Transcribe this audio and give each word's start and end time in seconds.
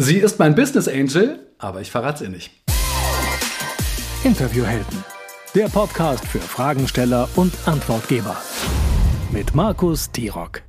Sie 0.00 0.18
ist 0.18 0.38
mein 0.38 0.54
Business 0.54 0.86
Angel, 0.86 1.40
aber 1.58 1.80
ich 1.80 1.90
verrate 1.90 2.22
ihr 2.22 2.30
nicht. 2.30 2.52
Interviewhelden. 4.22 5.04
Der 5.56 5.66
Podcast 5.66 6.24
für 6.24 6.38
Fragensteller 6.38 7.28
und 7.34 7.52
Antwortgeber. 7.66 8.36
Mit 9.32 9.56
Markus 9.56 10.12
Tirock. 10.12 10.62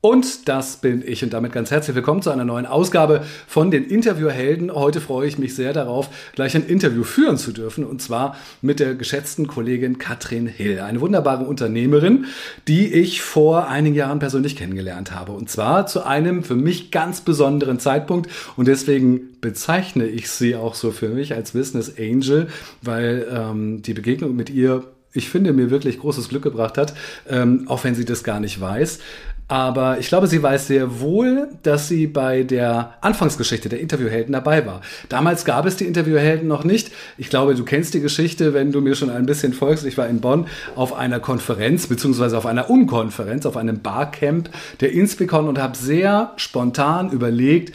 Und 0.00 0.46
das 0.48 0.76
bin 0.76 1.02
ich 1.04 1.24
und 1.24 1.32
damit 1.32 1.50
ganz 1.50 1.72
herzlich 1.72 1.96
willkommen 1.96 2.22
zu 2.22 2.30
einer 2.30 2.44
neuen 2.44 2.66
Ausgabe 2.66 3.24
von 3.48 3.72
den 3.72 3.84
Interviewhelden. 3.84 4.72
Heute 4.72 5.00
freue 5.00 5.26
ich 5.26 5.38
mich 5.38 5.56
sehr 5.56 5.72
darauf, 5.72 6.08
gleich 6.36 6.54
ein 6.54 6.64
Interview 6.64 7.02
führen 7.02 7.36
zu 7.36 7.50
dürfen 7.50 7.84
und 7.84 8.00
zwar 8.00 8.36
mit 8.62 8.78
der 8.78 8.94
geschätzten 8.94 9.48
Kollegin 9.48 9.98
Katrin 9.98 10.46
Hill, 10.46 10.78
eine 10.78 11.00
wunderbare 11.00 11.42
Unternehmerin, 11.42 12.26
die 12.68 12.86
ich 12.94 13.22
vor 13.22 13.66
einigen 13.66 13.96
Jahren 13.96 14.20
persönlich 14.20 14.54
kennengelernt 14.54 15.10
habe 15.16 15.32
und 15.32 15.50
zwar 15.50 15.88
zu 15.88 16.06
einem 16.06 16.44
für 16.44 16.54
mich 16.54 16.92
ganz 16.92 17.22
besonderen 17.22 17.80
Zeitpunkt 17.80 18.30
und 18.56 18.68
deswegen 18.68 19.40
bezeichne 19.40 20.06
ich 20.06 20.30
sie 20.30 20.54
auch 20.54 20.76
so 20.76 20.92
für 20.92 21.08
mich 21.08 21.34
als 21.34 21.50
Business 21.50 21.92
Angel, 21.98 22.46
weil 22.82 23.26
ähm, 23.32 23.82
die 23.82 23.94
Begegnung 23.94 24.36
mit 24.36 24.48
ihr 24.48 24.84
ich 25.14 25.30
finde, 25.30 25.54
mir 25.54 25.70
wirklich 25.70 25.98
großes 25.98 26.28
Glück 26.28 26.42
gebracht 26.42 26.78
hat, 26.78 26.94
ähm, 27.28 27.64
auch 27.66 27.82
wenn 27.82 27.94
sie 27.94 28.04
das 28.04 28.22
gar 28.22 28.40
nicht 28.40 28.60
weiß. 28.60 29.00
Aber 29.48 29.98
ich 29.98 30.08
glaube, 30.08 30.26
sie 30.26 30.42
weiß 30.42 30.66
sehr 30.66 31.00
wohl, 31.00 31.48
dass 31.62 31.88
sie 31.88 32.06
bei 32.06 32.42
der 32.42 32.94
Anfangsgeschichte 33.00 33.70
der 33.70 33.80
Interviewhelden 33.80 34.34
dabei 34.34 34.66
war. 34.66 34.82
Damals 35.08 35.46
gab 35.46 35.64
es 35.64 35.76
die 35.76 35.86
Interviewhelden 35.86 36.46
noch 36.46 36.64
nicht. 36.64 36.92
Ich 37.16 37.30
glaube, 37.30 37.54
du 37.54 37.64
kennst 37.64 37.94
die 37.94 38.00
Geschichte, 38.00 38.52
wenn 38.52 38.72
du 38.72 38.82
mir 38.82 38.94
schon 38.94 39.08
ein 39.08 39.24
bisschen 39.24 39.54
folgst. 39.54 39.86
Ich 39.86 39.96
war 39.96 40.06
in 40.06 40.20
Bonn 40.20 40.46
auf 40.76 40.92
einer 40.92 41.18
Konferenz, 41.18 41.86
beziehungsweise 41.86 42.36
auf 42.36 42.44
einer 42.44 42.68
Unkonferenz, 42.68 43.46
auf 43.46 43.56
einem 43.56 43.80
Barcamp 43.80 44.50
der 44.80 44.92
Inspicon 44.92 45.48
und 45.48 45.58
habe 45.58 45.78
sehr 45.78 46.32
spontan 46.36 47.10
überlegt, 47.10 47.74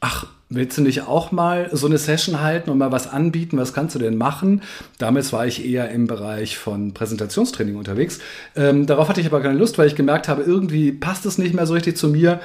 ach, 0.00 0.26
Willst 0.54 0.76
du 0.76 0.82
nicht 0.82 1.02
auch 1.02 1.32
mal 1.32 1.70
so 1.72 1.86
eine 1.86 1.96
Session 1.96 2.42
halten 2.42 2.68
und 2.68 2.76
mal 2.76 2.92
was 2.92 3.08
anbieten? 3.08 3.56
Was 3.56 3.72
kannst 3.72 3.94
du 3.94 3.98
denn 3.98 4.18
machen? 4.18 4.60
Damals 4.98 5.32
war 5.32 5.46
ich 5.46 5.64
eher 5.64 5.90
im 5.90 6.06
Bereich 6.06 6.58
von 6.58 6.92
Präsentationstraining 6.92 7.76
unterwegs. 7.76 8.18
Ähm, 8.54 8.84
darauf 8.84 9.08
hatte 9.08 9.22
ich 9.22 9.26
aber 9.26 9.40
keine 9.40 9.58
Lust, 9.58 9.78
weil 9.78 9.86
ich 9.86 9.94
gemerkt 9.94 10.28
habe, 10.28 10.42
irgendwie 10.42 10.92
passt 10.92 11.24
es 11.24 11.38
nicht 11.38 11.54
mehr 11.54 11.66
so 11.66 11.72
richtig 11.72 11.96
zu 11.96 12.08
mir. 12.08 12.40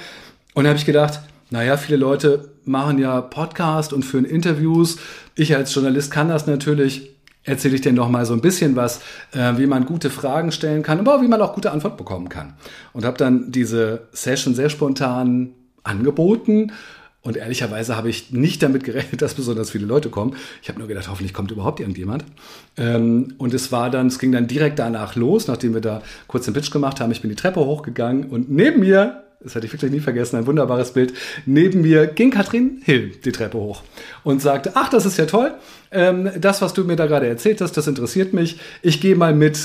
Und 0.53 0.63
da 0.63 0.69
habe 0.69 0.79
ich 0.79 0.85
gedacht, 0.85 1.19
naja, 1.49 1.75
viele 1.75 1.97
Leute 1.97 2.49
machen 2.63 2.97
ja 2.97 3.19
Podcast 3.19 3.91
und 3.91 4.05
führen 4.05 4.25
Interviews. 4.25 4.99
Ich 5.35 5.53
als 5.53 5.73
Journalist 5.73 6.09
kann 6.09 6.29
das 6.29 6.47
natürlich. 6.47 7.11
Erzähle 7.43 7.75
ich 7.75 7.81
dir 7.81 7.93
noch 7.93 8.09
mal 8.09 8.25
so 8.25 8.33
ein 8.33 8.41
bisschen 8.41 8.77
was, 8.77 9.01
äh, 9.33 9.57
wie 9.57 9.67
man 9.67 9.85
gute 9.85 10.09
Fragen 10.09 10.53
stellen 10.53 10.81
kann, 10.81 10.99
aber 10.99 11.21
wie 11.21 11.27
man 11.27 11.41
auch 11.41 11.53
gute 11.53 11.71
Antwort 11.71 11.97
bekommen 11.97 12.29
kann. 12.29 12.53
Und 12.93 13.03
habe 13.03 13.17
dann 13.17 13.51
diese 13.51 14.07
Session 14.13 14.55
sehr 14.55 14.69
spontan 14.69 15.51
angeboten 15.83 16.71
und 17.27 17.35
ehrlicherweise 17.35 17.97
habe 17.97 18.09
ich 18.09 18.31
nicht 18.31 18.63
damit 18.63 18.85
gerechnet, 18.85 19.21
dass 19.21 19.33
besonders 19.33 19.69
viele 19.69 19.85
Leute 19.85 20.09
kommen. 20.09 20.37
Ich 20.63 20.69
habe 20.69 20.79
nur 20.79 20.87
gedacht, 20.87 21.09
hoffentlich 21.09 21.33
kommt 21.33 21.51
überhaupt 21.51 21.81
irgendjemand. 21.81 22.23
Ähm, 22.77 23.33
und 23.37 23.53
es 23.53 23.69
war 23.73 23.89
dann, 23.89 24.07
es 24.07 24.17
ging 24.17 24.31
dann 24.31 24.47
direkt 24.47 24.79
danach 24.79 25.15
los, 25.15 25.47
nachdem 25.47 25.73
wir 25.73 25.81
da 25.81 26.01
kurz 26.27 26.45
den 26.45 26.53
Pitch 26.53 26.71
gemacht 26.71 27.01
haben. 27.01 27.11
Ich 27.11 27.19
bin 27.19 27.29
die 27.29 27.35
Treppe 27.35 27.59
hochgegangen 27.59 28.29
und 28.29 28.49
neben 28.49 28.79
mir, 28.79 29.23
das 29.41 29.55
hatte 29.55 29.65
ich 29.65 29.73
wirklich 29.73 29.91
nie 29.91 29.99
vergessen, 29.99 30.37
ein 30.37 30.47
wunderbares 30.47 30.93
Bild, 30.93 31.13
neben 31.45 31.81
mir 31.81 32.07
ging 32.07 32.31
Katrin 32.31 32.81
Hill 32.85 33.11
die 33.25 33.33
Treppe 33.33 33.57
hoch 33.57 33.83
und 34.23 34.41
sagte, 34.41 34.71
ach, 34.75 34.89
das 34.89 35.05
ist 35.05 35.17
ja 35.17 35.25
toll. 35.25 35.53
Ähm, 35.91 36.31
das, 36.39 36.61
was 36.61 36.73
du 36.73 36.85
mir 36.85 36.95
da 36.95 37.07
gerade 37.07 37.27
erzählt 37.27 37.59
hast, 37.59 37.75
das 37.75 37.87
interessiert 37.87 38.31
mich. 38.31 38.57
Ich 38.81 39.01
gehe 39.01 39.17
mal 39.17 39.35
mit 39.35 39.59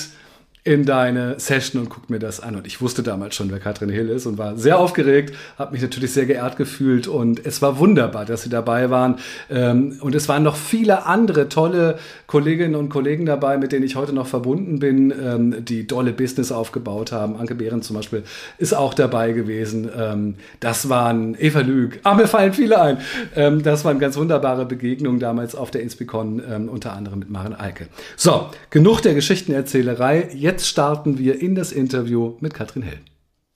in 0.64 0.84
deine 0.84 1.40
Session 1.40 1.82
und 1.82 1.88
guck 1.88 2.08
mir 2.08 2.20
das 2.20 2.38
an. 2.38 2.54
Und 2.54 2.68
ich 2.68 2.80
wusste 2.80 3.02
damals 3.02 3.34
schon, 3.34 3.50
wer 3.50 3.58
Katrin 3.58 3.88
Hill 3.88 4.08
ist 4.08 4.26
und 4.26 4.38
war 4.38 4.56
sehr 4.56 4.78
aufgeregt, 4.78 5.34
habe 5.58 5.72
mich 5.72 5.82
natürlich 5.82 6.12
sehr 6.12 6.24
geehrt 6.24 6.56
gefühlt 6.56 7.08
und 7.08 7.44
es 7.44 7.60
war 7.62 7.80
wunderbar, 7.80 8.24
dass 8.26 8.42
sie 8.42 8.48
dabei 8.48 8.88
waren. 8.88 9.16
Ähm, 9.50 9.98
und 10.00 10.14
es 10.14 10.28
waren 10.28 10.44
noch 10.44 10.54
viele 10.54 11.04
andere 11.06 11.48
tolle 11.48 11.98
Kolleginnen 12.28 12.76
und 12.76 12.90
Kollegen 12.90 13.26
dabei, 13.26 13.58
mit 13.58 13.72
denen 13.72 13.84
ich 13.84 13.96
heute 13.96 14.12
noch 14.12 14.28
verbunden 14.28 14.78
bin, 14.78 15.10
ähm, 15.10 15.64
die 15.64 15.88
tolle 15.88 16.12
Business 16.12 16.52
aufgebaut 16.52 17.10
haben. 17.10 17.36
Anke 17.36 17.56
Behren 17.56 17.82
zum 17.82 17.96
Beispiel 17.96 18.22
ist 18.58 18.72
auch 18.72 18.94
dabei 18.94 19.32
gewesen. 19.32 19.90
Ähm, 19.98 20.36
das 20.60 20.88
waren 20.88 21.36
Eva 21.40 21.60
Lüg, 21.60 21.98
ah, 22.04 22.14
mir 22.14 22.28
fallen 22.28 22.52
viele 22.52 22.80
ein. 22.80 22.98
Das 23.34 23.84
waren 23.84 23.98
ganz 23.98 24.16
wunderbare 24.16 24.66
Begegnungen 24.66 25.18
damals 25.18 25.54
auf 25.54 25.70
der 25.70 25.82
Inspicon, 25.82 26.40
unter 26.68 26.92
anderem 26.92 27.18
mit 27.18 27.30
Maren 27.30 27.54
Eike. 27.54 27.88
So, 28.16 28.48
genug 28.70 29.00
der 29.00 29.14
Geschichtenerzählerei. 29.14 30.28
Jetzt 30.34 30.51
jetzt 30.52 30.68
starten 30.68 31.16
wir 31.16 31.40
in 31.40 31.54
das 31.54 31.72
Interview 31.72 32.36
mit 32.40 32.52
Katrin 32.52 32.82
Hell. 32.82 33.00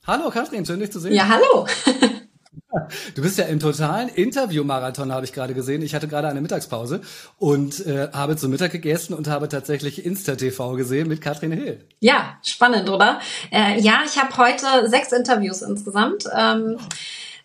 Hallo 0.07 0.31
Katrin, 0.31 0.65
schön 0.65 0.79
dich 0.79 0.91
zu 0.91 0.99
sehen. 0.99 1.13
Ja, 1.13 1.27
hallo. 1.27 1.67
Du 3.15 3.21
bist 3.21 3.37
ja 3.37 3.45
im 3.45 3.59
totalen 3.59 4.07
Interview-Marathon, 4.09 5.11
habe 5.11 5.25
ich 5.25 5.33
gerade 5.33 5.53
gesehen. 5.53 5.81
Ich 5.81 5.95
hatte 5.95 6.07
gerade 6.07 6.27
eine 6.27 6.41
Mittagspause 6.41 7.01
und 7.37 7.85
äh, 7.85 8.09
habe 8.13 8.35
zu 8.35 8.49
Mittag 8.49 8.71
gegessen 8.71 9.13
und 9.13 9.27
habe 9.27 9.47
tatsächlich 9.47 10.05
Insta-TV 10.05 10.73
gesehen 10.73 11.07
mit 11.07 11.21
Katrin 11.21 11.51
Hill. 11.51 11.85
Ja, 11.99 12.37
spannend, 12.43 12.89
oder? 12.89 13.19
Äh, 13.51 13.79
ja, 13.79 14.01
ich 14.05 14.21
habe 14.21 14.35
heute 14.37 14.89
sechs 14.89 15.11
Interviews 15.11 15.61
insgesamt. 15.61 16.25
Ähm, 16.35 16.77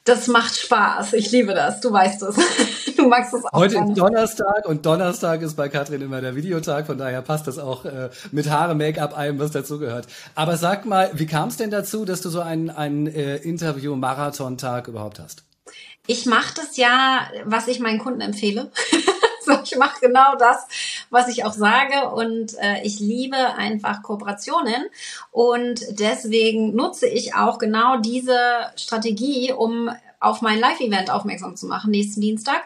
das 0.05 0.27
macht 0.27 0.57
Spaß. 0.57 1.13
Ich 1.13 1.31
liebe 1.31 1.55
das. 1.55 1.81
Du 1.81 1.93
weißt 1.93 2.23
es. 2.23 2.37
Du 2.95 3.09
magst 3.09 3.33
es 3.33 3.45
auch. 3.47 3.53
Heute 3.53 3.79
ist 3.79 3.99
Donnerstag 3.99 4.69
und 4.69 4.85
Donnerstag 4.85 5.41
ist 5.43 5.57
bei 5.57 5.69
Katrin 5.69 6.03
immer 6.03 6.21
der 6.21 6.37
Videotag. 6.37 6.87
Von 6.87 6.99
daher 6.99 7.23
passt 7.23 7.49
das 7.49 7.59
auch 7.59 7.85
äh, 7.85 8.11
mit 8.33 8.51
Haare, 8.51 8.75
Make-up, 8.75 9.17
allem, 9.17 9.39
was 9.39 9.51
dazugehört. 9.51 10.07
Aber 10.35 10.57
sag 10.57 10.85
mal, 10.85 11.11
wie 11.15 11.27
kam 11.27 11.49
es 11.49 11.57
denn 11.57 11.71
dazu, 11.71 12.05
dass 12.05 12.21
du 12.21 12.29
so 12.29 12.41
einen, 12.41 12.71
einen 12.71 13.07
äh, 13.07 13.37
Interview-Marathon-Tag 13.37 14.89
überhaupt 14.89 15.19
hast? 15.19 15.43
Ich 16.07 16.27
mache 16.27 16.55
das 16.55 16.77
ja, 16.77 17.23
was 17.45 17.67
ich 17.67 17.81
meinen 17.81 17.99
Kunden 17.99 18.21
empfehle. 18.21 18.71
so, 19.45 19.53
ich 19.63 19.77
mache 19.77 20.01
genau 20.01 20.37
das, 20.37 20.67
was 21.11 21.29
ich 21.29 21.45
auch 21.45 21.53
sage 21.53 22.11
und 22.11 22.59
äh, 22.59 22.83
ich 22.83 23.01
liebe 23.01 23.37
einfach 23.37 24.03
Kooperationen 24.03 24.87
und 25.31 25.83
deswegen 25.91 26.75
nutze 26.75 27.07
ich 27.09 27.35
auch 27.35 27.59
genau 27.59 27.99
diese 27.99 28.37
Strategie, 28.77 29.53
um 29.53 29.91
auf 30.21 30.41
mein 30.41 30.59
Live-Event 30.59 31.11
aufmerksam 31.11 31.57
zu 31.57 31.67
machen 31.67 31.91
nächsten 31.91 32.21
Dienstag. 32.21 32.63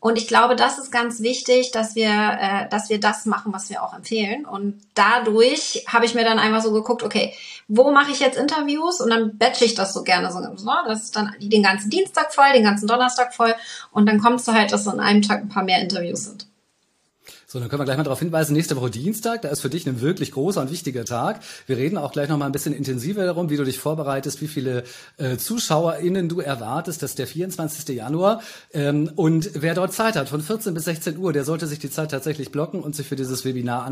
Und 0.00 0.16
ich 0.16 0.28
glaube, 0.28 0.54
das 0.54 0.78
ist 0.78 0.92
ganz 0.92 1.20
wichtig, 1.22 1.72
dass 1.72 1.96
wir, 1.96 2.08
äh, 2.08 2.68
dass 2.68 2.88
wir 2.88 3.00
das 3.00 3.26
machen, 3.26 3.52
was 3.52 3.68
wir 3.68 3.82
auch 3.82 3.94
empfehlen. 3.94 4.44
Und 4.44 4.80
dadurch 4.94 5.84
habe 5.88 6.04
ich 6.04 6.14
mir 6.14 6.24
dann 6.24 6.38
einfach 6.38 6.62
so 6.62 6.72
geguckt, 6.72 7.02
okay, 7.02 7.34
wo 7.66 7.90
mache 7.90 8.12
ich 8.12 8.20
jetzt 8.20 8.38
Interviews? 8.38 9.00
Und 9.00 9.10
dann 9.10 9.36
batche 9.38 9.64
ich 9.64 9.74
das 9.74 9.92
so 9.92 10.04
gerne 10.04 10.30
so. 10.30 10.40
Das 10.86 11.02
ist 11.02 11.16
dann 11.16 11.34
den 11.40 11.64
ganzen 11.64 11.90
Dienstag 11.90 12.32
voll, 12.32 12.52
den 12.54 12.62
ganzen 12.62 12.86
Donnerstag 12.86 13.34
voll. 13.34 13.54
Und 13.90 14.06
dann 14.06 14.20
kommt 14.20 14.40
es 14.40 14.46
halt, 14.46 14.72
dass 14.72 14.86
an 14.86 15.00
einem 15.00 15.22
Tag 15.22 15.40
ein 15.40 15.48
paar 15.48 15.64
mehr 15.64 15.80
Interviews 15.80 16.24
sind. 16.24 16.46
So, 17.50 17.58
dann 17.58 17.70
können 17.70 17.80
wir 17.80 17.86
gleich 17.86 17.96
mal 17.96 18.02
darauf 18.02 18.18
hinweisen, 18.18 18.52
nächste 18.52 18.76
Woche 18.76 18.90
Dienstag, 18.90 19.40
da 19.40 19.48
ist 19.48 19.60
für 19.60 19.70
dich 19.70 19.86
ein 19.86 20.02
wirklich 20.02 20.32
großer 20.32 20.60
und 20.60 20.70
wichtiger 20.70 21.06
Tag. 21.06 21.40
Wir 21.66 21.78
reden 21.78 21.96
auch 21.96 22.12
gleich 22.12 22.28
noch 22.28 22.36
mal 22.36 22.44
ein 22.44 22.52
bisschen 22.52 22.74
intensiver 22.74 23.24
darum, 23.24 23.48
wie 23.48 23.56
du 23.56 23.64
dich 23.64 23.78
vorbereitest, 23.78 24.42
wie 24.42 24.48
viele 24.48 24.84
äh, 25.16 25.38
ZuschauerInnen 25.38 26.28
du 26.28 26.40
erwartest. 26.40 27.02
Das 27.02 27.12
ist 27.12 27.18
der 27.18 27.26
24. 27.26 27.96
Januar. 27.96 28.42
Ähm, 28.74 29.10
und 29.16 29.48
wer 29.54 29.72
dort 29.72 29.94
Zeit 29.94 30.16
hat, 30.16 30.28
von 30.28 30.42
14 30.42 30.74
bis 30.74 30.84
16 30.84 31.16
Uhr, 31.16 31.32
der 31.32 31.44
sollte 31.44 31.66
sich 31.66 31.78
die 31.78 31.90
Zeit 31.90 32.10
tatsächlich 32.10 32.52
blocken 32.52 32.82
und 32.82 32.94
sich 32.94 33.06
für 33.06 33.16
dieses 33.16 33.46
Webinar 33.46 33.86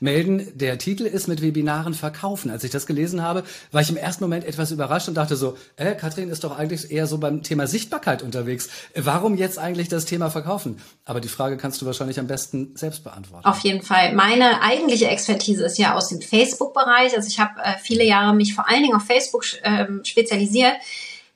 anmelden. 0.00 0.46
Der 0.54 0.78
Titel 0.78 1.04
ist 1.04 1.28
mit 1.28 1.42
Webinaren 1.42 1.92
verkaufen. 1.92 2.50
Als 2.50 2.64
ich 2.64 2.70
das 2.70 2.86
gelesen 2.86 3.20
habe, 3.20 3.42
war 3.72 3.82
ich 3.82 3.90
im 3.90 3.98
ersten 3.98 4.24
Moment 4.24 4.46
etwas 4.46 4.70
überrascht 4.70 5.08
und 5.08 5.18
dachte 5.18 5.36
so, 5.36 5.58
äh, 5.76 5.94
Katrin 5.96 6.30
ist 6.30 6.44
doch 6.44 6.56
eigentlich 6.56 6.90
eher 6.90 7.06
so 7.06 7.18
beim 7.18 7.42
Thema 7.42 7.66
Sichtbarkeit 7.66 8.22
unterwegs. 8.22 8.70
Warum 8.94 9.36
jetzt 9.36 9.58
eigentlich 9.58 9.90
das 9.90 10.06
Thema 10.06 10.30
verkaufen? 10.30 10.78
Aber 11.04 11.20
die 11.20 11.28
Frage 11.28 11.58
kannst 11.58 11.82
du 11.82 11.84
wahrscheinlich 11.84 12.18
am 12.18 12.26
besten 12.26 12.74
selbst 12.74 13.01
beantworten. 13.02 13.44
Auf 13.44 13.60
jeden 13.60 13.82
Fall. 13.82 14.14
Meine 14.14 14.62
eigentliche 14.62 15.08
Expertise 15.08 15.64
ist 15.64 15.78
ja 15.78 15.94
aus 15.94 16.08
dem 16.08 16.20
Facebook-Bereich. 16.20 17.14
Also 17.14 17.28
ich 17.28 17.38
habe 17.40 17.60
äh, 17.62 17.78
viele 17.82 18.04
Jahre 18.04 18.34
mich 18.34 18.54
vor 18.54 18.68
allen 18.68 18.82
Dingen 18.82 18.94
auf 18.94 19.04
Facebook 19.04 19.44
ähm, 19.64 20.00
spezialisiert. 20.04 20.74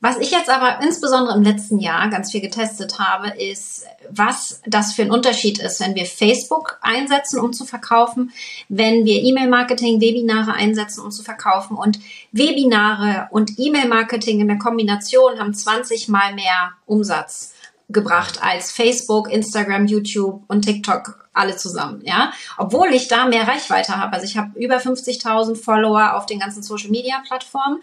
Was 0.00 0.18
ich 0.18 0.30
jetzt 0.30 0.50
aber 0.50 0.82
insbesondere 0.82 1.36
im 1.36 1.42
letzten 1.42 1.78
Jahr 1.78 2.10
ganz 2.10 2.30
viel 2.30 2.42
getestet 2.42 2.98
habe, 2.98 3.30
ist, 3.30 3.86
was 4.10 4.60
das 4.66 4.92
für 4.92 5.02
ein 5.02 5.10
Unterschied 5.10 5.58
ist, 5.58 5.80
wenn 5.80 5.94
wir 5.94 6.04
Facebook 6.04 6.78
einsetzen, 6.82 7.40
um 7.40 7.54
zu 7.54 7.64
verkaufen, 7.64 8.30
wenn 8.68 9.06
wir 9.06 9.22
E-Mail-Marketing, 9.22 10.00
Webinare 10.00 10.52
einsetzen, 10.52 11.02
um 11.02 11.10
zu 11.10 11.22
verkaufen. 11.22 11.78
Und 11.78 11.98
Webinare 12.30 13.28
und 13.30 13.58
E-Mail-Marketing 13.58 14.40
in 14.40 14.48
der 14.48 14.58
Kombination 14.58 15.38
haben 15.38 15.54
20 15.54 16.08
mal 16.08 16.34
mehr 16.34 16.72
Umsatz 16.84 17.54
gebracht 17.88 18.42
als 18.42 18.72
Facebook, 18.72 19.30
Instagram, 19.30 19.86
YouTube 19.86 20.42
und 20.48 20.62
TikTok 20.62 21.25
alle 21.36 21.56
zusammen, 21.56 22.02
ja. 22.04 22.32
Obwohl 22.56 22.88
ich 22.88 23.08
da 23.08 23.26
mehr 23.26 23.46
Reichweite 23.46 23.96
habe. 23.96 24.14
Also 24.14 24.26
ich 24.26 24.36
habe 24.36 24.58
über 24.58 24.76
50.000 24.76 25.56
Follower 25.56 26.14
auf 26.14 26.26
den 26.26 26.38
ganzen 26.38 26.62
Social 26.62 26.90
Media 26.90 27.22
Plattformen 27.26 27.82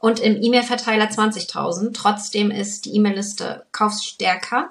und 0.00 0.20
im 0.20 0.42
E-Mail-Verteiler 0.42 1.06
20.000. 1.06 1.94
Trotzdem 1.94 2.50
ist 2.50 2.84
die 2.84 2.94
E-Mail-Liste 2.96 3.64
kaufstärker. 3.72 4.70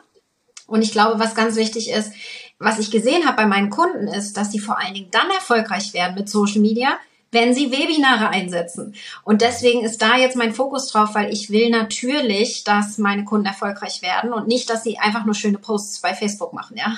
Und 0.67 0.81
ich 0.81 0.91
glaube, 0.91 1.19
was 1.19 1.35
ganz 1.35 1.55
wichtig 1.55 1.89
ist, 1.89 2.13
was 2.59 2.79
ich 2.79 2.91
gesehen 2.91 3.25
habe 3.25 3.37
bei 3.37 3.45
meinen 3.45 3.69
Kunden 3.69 4.07
ist, 4.07 4.37
dass 4.37 4.51
sie 4.51 4.59
vor 4.59 4.79
allen 4.79 4.93
Dingen 4.93 5.11
dann 5.11 5.29
erfolgreich 5.29 5.93
werden 5.93 6.15
mit 6.15 6.29
Social 6.29 6.61
Media, 6.61 6.97
wenn 7.31 7.53
sie 7.53 7.71
Webinare 7.71 8.29
einsetzen. 8.29 8.95
Und 9.23 9.41
deswegen 9.41 9.83
ist 9.83 10.01
da 10.01 10.17
jetzt 10.17 10.37
mein 10.37 10.53
Fokus 10.53 10.87
drauf, 10.87 11.15
weil 11.15 11.33
ich 11.33 11.49
will 11.49 11.69
natürlich, 11.69 12.63
dass 12.63 12.97
meine 12.97 13.25
Kunden 13.25 13.47
erfolgreich 13.47 14.01
werden 14.01 14.31
und 14.31 14.47
nicht, 14.47 14.69
dass 14.69 14.83
sie 14.83 14.99
einfach 14.99 15.25
nur 15.25 15.35
schöne 15.35 15.57
Posts 15.57 16.01
bei 16.01 16.13
Facebook 16.13 16.53
machen, 16.53 16.77
ja. 16.77 16.95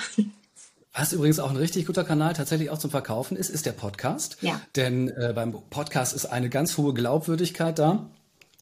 Was 0.98 1.12
übrigens 1.12 1.38
auch 1.40 1.50
ein 1.50 1.56
richtig 1.56 1.84
guter 1.84 2.04
Kanal 2.04 2.32
tatsächlich 2.32 2.70
auch 2.70 2.78
zum 2.78 2.90
Verkaufen 2.90 3.36
ist, 3.36 3.50
ist 3.50 3.66
der 3.66 3.72
Podcast. 3.72 4.38
Ja. 4.40 4.58
Denn 4.76 5.10
äh, 5.10 5.34
beim 5.34 5.52
Podcast 5.68 6.14
ist 6.14 6.24
eine 6.24 6.48
ganz 6.48 6.78
hohe 6.78 6.94
Glaubwürdigkeit 6.94 7.78
da. 7.78 8.08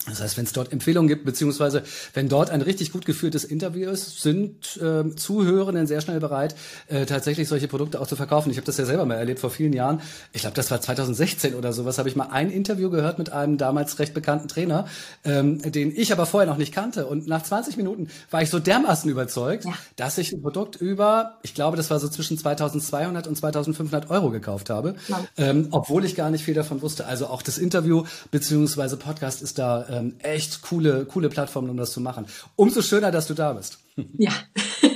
Das 0.06 0.20
heißt, 0.20 0.36
wenn 0.36 0.44
es 0.44 0.52
dort 0.52 0.70
Empfehlungen 0.70 1.08
gibt, 1.08 1.24
beziehungsweise 1.24 1.82
wenn 2.12 2.28
dort 2.28 2.50
ein 2.50 2.60
richtig 2.60 2.92
gut 2.92 3.06
geführtes 3.06 3.42
Interview 3.42 3.90
ist, 3.90 4.20
sind 4.20 4.76
äh, 4.76 5.14
Zuhörenden 5.16 5.86
sehr 5.86 6.02
schnell 6.02 6.20
bereit, 6.20 6.54
äh, 6.88 7.06
tatsächlich 7.06 7.48
solche 7.48 7.68
Produkte 7.68 8.00
auch 8.00 8.06
zu 8.06 8.14
verkaufen. 8.14 8.50
Ich 8.50 8.58
habe 8.58 8.66
das 8.66 8.76
ja 8.76 8.84
selber 8.84 9.06
mal 9.06 9.14
erlebt 9.14 9.40
vor 9.40 9.50
vielen 9.50 9.72
Jahren. 9.72 10.02
Ich 10.34 10.42
glaube, 10.42 10.56
das 10.56 10.70
war 10.70 10.80
2016 10.80 11.54
oder 11.54 11.72
sowas, 11.72 11.96
habe 11.96 12.10
ich 12.10 12.16
mal 12.16 12.28
ein 12.30 12.50
Interview 12.50 12.90
gehört 12.90 13.18
mit 13.18 13.32
einem 13.32 13.56
damals 13.56 13.98
recht 13.98 14.12
bekannten 14.12 14.46
Trainer, 14.46 14.86
ähm, 15.24 15.60
den 15.72 15.90
ich 15.96 16.12
aber 16.12 16.26
vorher 16.26 16.50
noch 16.50 16.58
nicht 16.58 16.74
kannte. 16.74 17.06
Und 17.06 17.26
nach 17.26 17.42
20 17.42 17.78
Minuten 17.78 18.08
war 18.30 18.42
ich 18.42 18.50
so 18.50 18.58
dermaßen 18.58 19.10
überzeugt, 19.10 19.64
ja. 19.64 19.72
dass 19.96 20.18
ich 20.18 20.32
ein 20.32 20.42
Produkt 20.42 20.76
über, 20.76 21.38
ich 21.42 21.54
glaube, 21.54 21.78
das 21.78 21.88
war 21.88 21.98
so 21.98 22.08
zwischen 22.08 22.36
2200 22.36 23.26
und 23.26 23.36
2500 23.36 24.10
Euro 24.10 24.30
gekauft 24.30 24.68
habe, 24.68 24.96
ja. 25.08 25.24
ähm, 25.38 25.68
obwohl 25.70 26.04
ich 26.04 26.14
gar 26.14 26.30
nicht 26.30 26.44
viel 26.44 26.54
davon 26.54 26.82
wusste. 26.82 27.06
Also 27.06 27.28
auch 27.28 27.40
das 27.40 27.56
Interview 27.56 28.04
beziehungsweise 28.30 28.98
Podcast 28.98 29.40
ist 29.40 29.58
da 29.58 29.83
ähm, 29.88 30.16
echt 30.20 30.62
coole, 30.62 31.04
coole 31.04 31.28
Plattformen, 31.28 31.70
um 31.70 31.76
das 31.76 31.92
zu 31.92 32.00
machen. 32.00 32.26
Umso 32.56 32.82
schöner, 32.82 33.10
dass 33.10 33.26
du 33.26 33.34
da 33.34 33.52
bist. 33.52 33.78
Ja. 34.18 34.32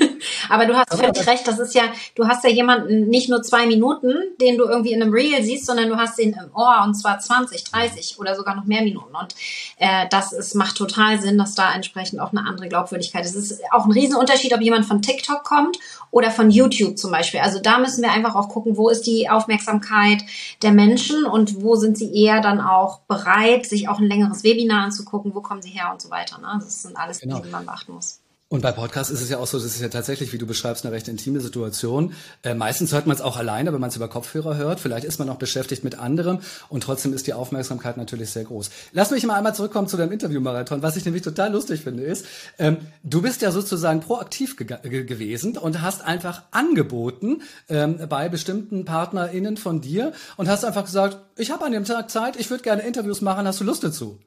Aber 0.49 0.67
du 0.67 0.77
hast 0.77 0.95
völlig 0.95 1.27
recht, 1.27 1.47
das 1.47 1.59
ist 1.59 1.75
ja, 1.75 1.85
du 2.15 2.27
hast 2.27 2.45
ja 2.45 2.50
jemanden 2.50 3.09
nicht 3.09 3.29
nur 3.29 3.43
zwei 3.43 3.67
Minuten, 3.67 4.15
den 4.41 4.56
du 4.59 4.65
irgendwie 4.65 4.93
in 4.93 5.03
einem 5.03 5.12
Reel 5.12 5.43
siehst, 5.43 5.67
sondern 5.67 5.89
du 5.89 5.97
hast 5.97 6.19
den 6.19 6.33
im 6.33 6.50
Ohr 6.55 6.83
und 6.85 6.95
zwar 6.95 7.19
20, 7.19 7.65
30 7.65 8.19
oder 8.19 8.35
sogar 8.35 8.55
noch 8.55 8.65
mehr 8.65 8.83
Minuten. 8.83 9.15
Und 9.15 9.35
äh, 9.79 10.06
das 10.11 10.33
ist, 10.33 10.55
macht 10.55 10.77
total 10.77 11.21
Sinn, 11.21 11.39
dass 11.39 11.55
da 11.55 11.75
entsprechend 11.75 12.21
auch 12.21 12.33
eine 12.33 12.47
andere 12.47 12.69
Glaubwürdigkeit 12.69 13.25
ist. 13.25 13.35
Es 13.35 13.50
ist 13.50 13.62
auch 13.71 13.85
ein 13.85 13.93
Riesenunterschied, 13.93 14.55
ob 14.55 14.61
jemand 14.61 14.87
von 14.87 15.03
TikTok 15.03 15.45
kommt 15.45 15.79
oder 16.11 16.31
von 16.31 16.50
YouTube 16.50 16.99
zum 16.99 17.11
Beispiel. 17.11 17.41
Also 17.41 17.61
da 17.61 17.79
müssen 17.79 18.03
wir 18.03 18.12
einfach 18.12 18.35
auch 18.35 18.49
gucken, 18.49 18.77
wo 18.77 18.89
ist 18.89 19.06
die 19.06 19.29
Aufmerksamkeit 19.29 20.23
der 20.62 20.73
Menschen 20.73 21.25
und 21.25 21.62
wo 21.62 21.77
sind 21.77 21.99
sie 21.99 22.15
eher 22.15 22.41
dann 22.41 22.61
auch 22.61 23.00
bereit, 23.00 23.67
sich 23.67 23.89
auch 23.89 23.99
ein 23.99 24.09
längeres 24.09 24.45
Webinar 24.45 24.85
anzugucken, 24.85 25.35
wo 25.35 25.41
kommen 25.41 25.62
sie 25.62 25.71
her 25.71 25.91
und 25.93 26.00
so 26.00 26.11
weiter. 26.11 26.39
Ne? 26.39 26.49
Das 26.61 26.83
sind 26.83 26.97
alles 26.97 27.21
genau. 27.21 27.37
Dinge, 27.37 27.47
die 27.47 27.53
man 27.53 27.67
beachten 27.67 27.93
muss. 27.93 28.21
Und 28.50 28.62
bei 28.62 28.73
Podcasts 28.73 29.12
ist 29.12 29.21
es 29.21 29.29
ja 29.29 29.37
auch 29.37 29.47
so, 29.47 29.59
das 29.59 29.67
ist 29.67 29.83
ja 29.83 29.89
tatsächlich, 29.89 30.33
wie 30.33 30.39
du 30.39 30.47
beschreibst, 30.47 30.87
eine 30.87 30.95
recht 30.95 31.06
intime 31.06 31.39
Situation. 31.41 32.15
Äh, 32.43 32.55
meistens 32.55 32.93
hört 32.93 33.06
man 33.06 33.15
es 33.15 33.21
auch 33.21 33.37
alleine, 33.37 33.75
wenn 33.75 33.81
man 33.81 33.91
es 33.91 33.97
über 33.97 34.09
Kopfhörer 34.09 34.56
hört. 34.56 34.81
Vielleicht 34.81 35.05
ist 35.05 35.19
man 35.19 35.29
auch 35.29 35.37
beschäftigt 35.37 35.85
mit 35.85 35.99
anderem 35.99 36.41
und 36.71 36.83
trotzdem 36.83 37.12
ist 37.12 37.27
die 37.27 37.35
Aufmerksamkeit 37.35 37.99
natürlich 37.99 38.31
sehr 38.31 38.45
groß. 38.45 38.71
Lass 38.93 39.11
mich 39.11 39.27
mal 39.27 39.35
einmal 39.35 39.55
zurückkommen 39.55 39.87
zu 39.87 39.99
deinem 39.99 40.12
Interview-Marathon. 40.12 40.81
Was 40.81 40.97
ich 40.97 41.05
nämlich 41.05 41.23
total 41.23 41.53
lustig 41.53 41.83
finde, 41.83 42.05
ist, 42.05 42.25
ähm, 42.59 42.79
du 43.03 43.21
bist 43.21 43.43
ja 43.43 43.50
sozusagen 43.50 44.00
proaktiv 44.00 44.56
ge 44.56 44.67
ge 44.67 45.05
gewesen 45.05 45.59
und 45.59 45.83
hast 45.83 46.03
einfach 46.03 46.45
angeboten 46.50 47.43
ähm, 47.69 48.00
bei 48.09 48.31
bestimmten 48.31 48.87
PartnerInnen 48.87 49.59
von 49.59 49.83
dir 49.83 50.12
und 50.39 50.49
hast 50.49 50.65
einfach 50.65 50.87
gesagt, 50.87 51.19
ich 51.37 51.50
habe 51.50 51.67
an 51.67 51.73
dem 51.73 51.85
Tag 51.85 52.09
Zeit, 52.09 52.37
ich 52.37 52.49
würde 52.49 52.62
gerne 52.62 52.81
Interviews 52.81 53.21
machen, 53.21 53.47
hast 53.47 53.61
du 53.61 53.65
Lust 53.65 53.85
dazu? 53.85 54.19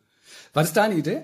War 0.54 0.62
das 0.62 0.74
deine 0.74 0.94
Idee? 0.94 1.24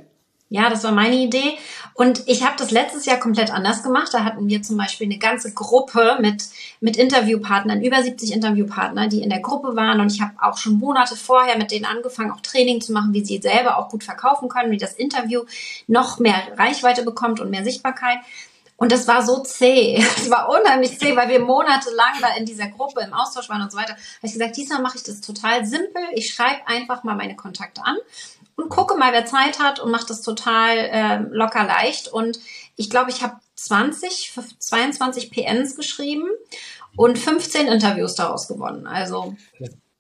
Ja, 0.50 0.70
das 0.70 0.84
war 0.86 0.94
meine 0.94 1.16
Idee. 1.16 1.58
Und 1.94 2.24
ich 2.28 2.46
habe 2.46 2.56
das 2.58 2.72
letztes 2.72 3.06
Jahr 3.06 3.18
komplett 3.18 3.52
anders 3.52 3.84
gemacht. 3.84 4.14
Da 4.14 4.24
hatten 4.24 4.48
wir 4.48 4.62
zum 4.62 4.78
Beispiel 4.78 5.08
eine 5.08 5.18
ganze 5.18 5.54
Gruppe 5.54 6.18
mit, 6.22 6.46
mit 6.80 6.96
Interviewpartnern, 6.96 7.82
über 7.82 8.02
70 8.02 8.32
Interviewpartner, 8.32 9.08
die 9.08 9.22
in 9.22 9.30
der 9.30 9.42
Gruppe 9.42 9.76
waren. 9.76 10.00
Und 10.00 10.14
ich 10.14 10.22
habe 10.22 10.34
auch 10.42 10.58
schon 10.58 10.80
Monate 10.80 11.18
vorher 11.18 11.58
mit 11.58 11.72
denen 11.72 11.86
angefangen, 11.86 12.32
auch 12.32 12.40
Training 12.40 12.80
zu 12.80 12.94
machen, 12.94 13.14
wie 13.14 13.26
sie 13.26 13.40
selber 13.40 13.78
auch 13.78 13.90
gut 13.90 14.06
verkaufen 14.06 14.48
können, 14.48 14.72
wie 14.72 14.78
das 14.78 14.94
Interview 14.94 15.44
noch 15.88 16.20
mehr 16.20 16.42
Reichweite 16.56 17.04
bekommt 17.04 17.42
und 17.42 17.50
mehr 17.50 17.66
Sichtbarkeit. 17.66 18.20
Und 18.78 18.92
das 18.92 19.08
war 19.08 19.26
so 19.26 19.42
zäh. 19.42 19.98
Es 20.18 20.30
war 20.30 20.50
unheimlich 20.50 20.98
zäh, 20.98 21.16
weil 21.16 21.30
wir 21.30 21.40
monatelang 21.40 22.14
da 22.22 22.36
in 22.38 22.46
dieser 22.46 22.68
Gruppe 22.68 23.02
im 23.02 23.14
Austausch 23.14 23.50
waren 23.50 23.64
und 23.64 23.72
so 23.72 23.78
weiter. 23.78 23.94
Da 23.94 23.96
habe 23.96 24.28
ich 24.28 24.34
gesagt, 24.34 24.56
diesmal 24.56 24.82
mache 24.82 24.98
ich 24.98 25.04
das 25.04 25.20
total 25.20 25.66
simpel. 25.66 26.02
Ich 26.14 26.34
schreibe 26.34 26.68
einfach 26.68 27.04
mal 27.04 27.16
meine 27.16 27.36
Kontakte 27.36 27.82
an 27.84 27.98
und 28.58 28.70
gucke 28.70 28.96
mal, 28.98 29.14
wer 29.14 29.26
Zeit 29.26 29.60
hat 29.60 29.80
und 29.80 29.92
mache 29.92 30.08
das 30.08 30.22
total 30.22 30.78
äh, 30.78 31.18
locker 31.30 31.64
leicht. 31.64 32.10
Und 32.10 32.40
ich 32.76 32.90
glaube, 32.90 33.12
ich 33.12 33.24
habe 33.24 33.38
20, 33.56 34.34
22 34.60 35.32
PNs 35.32 35.76
geschrieben 35.76 36.28
und 36.96 37.18
15 37.18 37.68
Interviews 37.68 38.16
daraus 38.16 38.48
gewonnen. 38.48 38.88
Also 38.88 39.36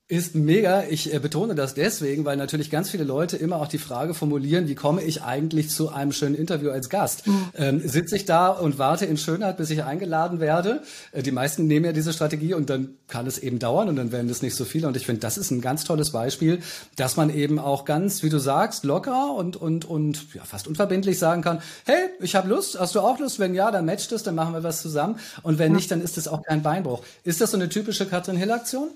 ist 0.09 0.35
mega. 0.35 0.83
Ich 0.83 1.13
äh, 1.13 1.19
betone 1.19 1.53
das 1.53 1.73
deswegen, 1.73 2.23
weil 2.23 2.37
natürlich 2.37 2.71
ganz 2.71 2.89
viele 2.89 3.03
Leute 3.03 3.35
immer 3.35 3.57
auch 3.57 3.67
die 3.67 3.77
Frage 3.77 4.13
formulieren, 4.13 4.69
wie 4.69 4.75
komme 4.75 5.03
ich 5.03 5.23
eigentlich 5.23 5.69
zu 5.69 5.89
einem 5.89 6.13
schönen 6.13 6.35
Interview 6.35 6.71
als 6.71 6.89
Gast? 6.89 7.27
Mhm. 7.27 7.49
Ähm, 7.55 7.81
Sitze 7.85 8.15
ich 8.15 8.23
da 8.23 8.47
und 8.47 8.79
warte 8.79 9.05
in 9.05 9.17
Schönheit, 9.17 9.57
bis 9.57 9.69
ich 9.69 9.83
eingeladen 9.83 10.39
werde? 10.39 10.81
Äh, 11.11 11.23
die 11.23 11.31
meisten 11.31 11.67
nehmen 11.67 11.85
ja 11.85 11.91
diese 11.91 12.13
Strategie 12.13 12.53
und 12.53 12.69
dann 12.69 12.95
kann 13.09 13.27
es 13.27 13.37
eben 13.37 13.59
dauern 13.59 13.89
und 13.89 13.97
dann 13.97 14.13
werden 14.13 14.29
es 14.29 14.41
nicht 14.41 14.55
so 14.55 14.63
viele. 14.63 14.87
Und 14.87 14.95
ich 14.95 15.05
finde, 15.05 15.19
das 15.19 15.37
ist 15.37 15.51
ein 15.51 15.59
ganz 15.59 15.83
tolles 15.83 16.11
Beispiel, 16.11 16.59
dass 16.95 17.17
man 17.17 17.29
eben 17.29 17.59
auch 17.59 17.83
ganz, 17.83 18.23
wie 18.23 18.29
du 18.29 18.39
sagst, 18.39 18.85
locker 18.85 19.33
und, 19.35 19.57
und, 19.57 19.83
und 19.83 20.33
ja, 20.33 20.45
fast 20.45 20.69
unverbindlich 20.69 21.19
sagen 21.19 21.41
kann, 21.41 21.61
hey, 21.85 21.97
ich 22.21 22.33
habe 22.35 22.47
Lust, 22.47 22.79
hast 22.79 22.95
du 22.95 23.01
auch 23.01 23.19
Lust? 23.19 23.39
Wenn 23.39 23.53
ja, 23.53 23.71
dann 23.71 23.85
matcht 23.85 24.13
es, 24.13 24.23
dann 24.23 24.35
machen 24.35 24.53
wir 24.53 24.63
was 24.63 24.81
zusammen. 24.81 25.19
Und 25.43 25.59
wenn 25.59 25.71
mhm. 25.71 25.75
nicht, 25.75 25.91
dann 25.91 25.99
ist 25.99 26.17
es 26.17 26.29
auch 26.29 26.43
kein 26.43 26.63
Beinbruch. 26.63 27.03
Ist 27.25 27.41
das 27.41 27.51
so 27.51 27.57
eine 27.57 27.67
typische 27.67 28.05
Katrin 28.05 28.37
Hill-Aktion? 28.37 28.87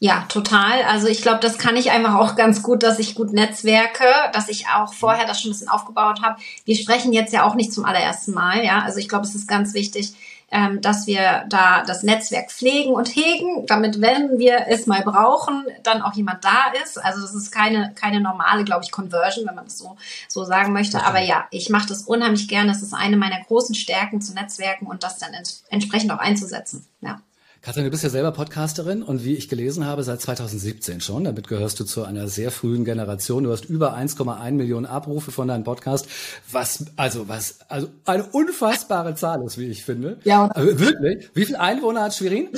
Ja, 0.00 0.24
total. 0.28 0.82
Also 0.84 1.08
ich 1.08 1.22
glaube, 1.22 1.40
das 1.40 1.58
kann 1.58 1.76
ich 1.76 1.90
einfach 1.90 2.14
auch 2.14 2.36
ganz 2.36 2.62
gut, 2.62 2.84
dass 2.84 3.00
ich 3.00 3.16
gut 3.16 3.32
netzwerke, 3.32 4.04
dass 4.32 4.48
ich 4.48 4.66
auch 4.68 4.94
vorher 4.94 5.26
das 5.26 5.40
schon 5.40 5.50
ein 5.50 5.54
bisschen 5.54 5.68
aufgebaut 5.68 6.22
habe. 6.22 6.40
Wir 6.64 6.76
sprechen 6.76 7.12
jetzt 7.12 7.32
ja 7.32 7.44
auch 7.44 7.56
nicht 7.56 7.72
zum 7.72 7.84
allerersten 7.84 8.32
Mal, 8.32 8.64
ja. 8.64 8.80
Also 8.82 8.98
ich 8.98 9.08
glaube, 9.08 9.26
es 9.26 9.34
ist 9.34 9.48
ganz 9.48 9.74
wichtig, 9.74 10.14
ähm, 10.52 10.80
dass 10.80 11.08
wir 11.08 11.44
da 11.48 11.82
das 11.82 12.04
Netzwerk 12.04 12.52
pflegen 12.52 12.92
und 12.94 13.08
hegen, 13.08 13.66
damit, 13.66 14.00
wenn 14.00 14.38
wir 14.38 14.66
es 14.68 14.86
mal 14.86 15.02
brauchen, 15.02 15.66
dann 15.82 16.00
auch 16.00 16.14
jemand 16.14 16.44
da 16.44 16.72
ist. 16.82 16.96
Also 17.04 17.20
das 17.20 17.34
ist 17.34 17.50
keine, 17.50 17.92
keine 17.94 18.20
normale, 18.20 18.62
glaube 18.64 18.84
ich, 18.84 18.92
Conversion, 18.92 19.46
wenn 19.48 19.56
man 19.56 19.64
das 19.64 19.78
so, 19.78 19.96
so 20.28 20.44
sagen 20.44 20.72
möchte. 20.72 21.04
Aber 21.04 21.20
ja, 21.20 21.46
ich 21.50 21.70
mache 21.70 21.88
das 21.88 22.02
unheimlich 22.02 22.46
gerne. 22.46 22.68
Das 22.70 22.82
ist 22.82 22.94
eine 22.94 23.16
meiner 23.16 23.42
großen 23.44 23.74
Stärken 23.74 24.20
zu 24.20 24.32
Netzwerken 24.32 24.86
und 24.86 25.02
das 25.02 25.18
dann 25.18 25.34
ents 25.34 25.64
entsprechend 25.70 26.12
auch 26.12 26.18
einzusetzen. 26.18 26.86
Ja. 27.00 27.20
Katrin, 27.68 27.84
du 27.84 27.90
bist 27.90 28.02
ja 28.02 28.08
selber 28.08 28.32
Podcasterin 28.32 29.02
und 29.02 29.26
wie 29.26 29.34
ich 29.34 29.50
gelesen 29.50 29.84
habe, 29.84 30.02
seit 30.02 30.22
2017 30.22 31.02
schon. 31.02 31.24
Damit 31.24 31.48
gehörst 31.48 31.78
du 31.78 31.84
zu 31.84 32.02
einer 32.02 32.26
sehr 32.26 32.50
frühen 32.50 32.86
Generation. 32.86 33.44
Du 33.44 33.52
hast 33.52 33.66
über 33.66 33.94
1,1 33.94 34.52
Millionen 34.52 34.86
Abrufe 34.86 35.32
von 35.32 35.48
deinem 35.48 35.64
Podcast, 35.64 36.08
was 36.50 36.86
also 36.96 37.28
was 37.28 37.58
also 37.68 37.88
eine 38.06 38.24
unfassbare 38.24 39.16
Zahl 39.16 39.42
ist, 39.42 39.58
wie 39.58 39.66
ich 39.66 39.84
finde. 39.84 40.18
Ja. 40.24 40.46
Also, 40.46 40.80
wirklich? 40.80 41.28
Wie 41.34 41.44
viele 41.44 41.60
Einwohner 41.60 42.04
hat 42.04 42.14
Schwerin? 42.14 42.48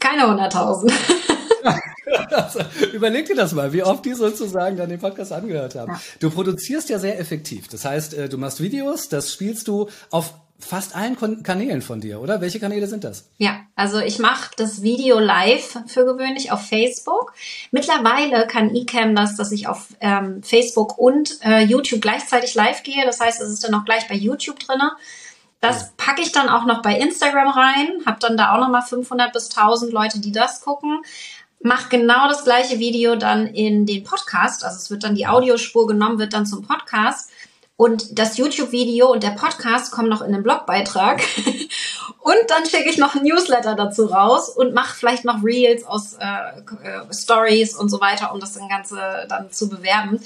Keine 0.00 0.24
100.000. 0.24 0.92
also, 2.32 2.60
überleg 2.92 3.24
dir 3.24 3.36
das 3.36 3.54
mal, 3.54 3.72
wie 3.72 3.84
oft 3.84 4.04
die 4.04 4.12
sozusagen 4.12 4.76
dann 4.76 4.90
den 4.90 5.00
Podcast 5.00 5.32
angehört 5.32 5.76
haben. 5.76 5.92
Ja. 5.92 6.00
Du 6.20 6.28
produzierst 6.28 6.90
ja 6.90 6.98
sehr 6.98 7.18
effektiv. 7.18 7.68
Das 7.68 7.86
heißt, 7.86 8.12
äh, 8.12 8.28
du 8.28 8.36
machst 8.36 8.60
Videos, 8.60 9.08
das 9.08 9.32
spielst 9.32 9.66
du 9.66 9.88
auf 10.10 10.34
fast 10.58 10.96
allen 10.96 11.42
Kanälen 11.42 11.82
von 11.82 12.00
dir, 12.00 12.20
oder? 12.20 12.40
Welche 12.40 12.60
Kanäle 12.60 12.86
sind 12.86 13.04
das? 13.04 13.28
Ja, 13.36 13.60
also 13.74 13.98
ich 13.98 14.18
mache 14.18 14.50
das 14.56 14.82
Video 14.82 15.18
live 15.18 15.78
für 15.86 16.04
gewöhnlich 16.04 16.50
auf 16.50 16.66
Facebook. 16.66 17.34
Mittlerweile 17.70 18.46
kann 18.46 18.74
eCam 18.74 19.14
das, 19.14 19.36
dass 19.36 19.52
ich 19.52 19.68
auf 19.68 19.88
ähm, 20.00 20.42
Facebook 20.42 20.98
und 20.98 21.38
äh, 21.42 21.60
YouTube 21.60 22.00
gleichzeitig 22.00 22.54
live 22.54 22.82
gehe. 22.82 23.04
Das 23.04 23.20
heißt, 23.20 23.40
es 23.40 23.52
ist 23.52 23.64
dann 23.64 23.74
auch 23.74 23.84
gleich 23.84 24.08
bei 24.08 24.14
YouTube 24.14 24.58
drinne. 24.58 24.92
Das 25.60 25.92
packe 25.96 26.22
ich 26.22 26.32
dann 26.32 26.48
auch 26.48 26.64
noch 26.64 26.82
bei 26.82 26.98
Instagram 26.98 27.48
rein, 27.48 27.88
habe 28.04 28.18
dann 28.20 28.36
da 28.36 28.54
auch 28.54 28.60
noch 28.60 28.68
mal 28.68 28.82
500 28.82 29.32
bis 29.32 29.50
1000 29.50 29.92
Leute, 29.92 30.20
die 30.20 30.32
das 30.32 30.60
gucken. 30.60 31.02
Mach 31.60 31.88
genau 31.88 32.28
das 32.28 32.44
gleiche 32.44 32.78
Video 32.78 33.16
dann 33.16 33.46
in 33.46 33.86
den 33.86 34.04
Podcast, 34.04 34.62
also 34.64 34.76
es 34.76 34.90
wird 34.90 35.04
dann 35.04 35.14
die 35.14 35.26
Audiospur 35.26 35.86
genommen, 35.86 36.18
wird 36.18 36.34
dann 36.34 36.46
zum 36.46 36.62
Podcast 36.62 37.30
und 37.76 38.18
das 38.18 38.38
YouTube-Video 38.38 39.12
und 39.12 39.22
der 39.22 39.30
Podcast 39.30 39.92
kommen 39.92 40.08
noch 40.08 40.22
in 40.22 40.32
den 40.32 40.42
Blogbeitrag. 40.42 41.22
und 42.20 42.36
dann 42.48 42.64
schicke 42.64 42.88
ich 42.88 42.96
noch 42.96 43.14
ein 43.14 43.22
Newsletter 43.22 43.74
dazu 43.74 44.06
raus 44.06 44.48
und 44.48 44.72
mache 44.72 44.96
vielleicht 44.96 45.26
noch 45.26 45.44
Reels 45.44 45.84
aus 45.84 46.14
äh, 46.14 46.24
äh, 46.82 47.12
Stories 47.12 47.76
und 47.76 47.90
so 47.90 48.00
weiter, 48.00 48.32
um 48.32 48.40
das 48.40 48.58
Ganze 48.68 49.26
dann 49.28 49.50
zu 49.50 49.68
bewerben. 49.68 50.20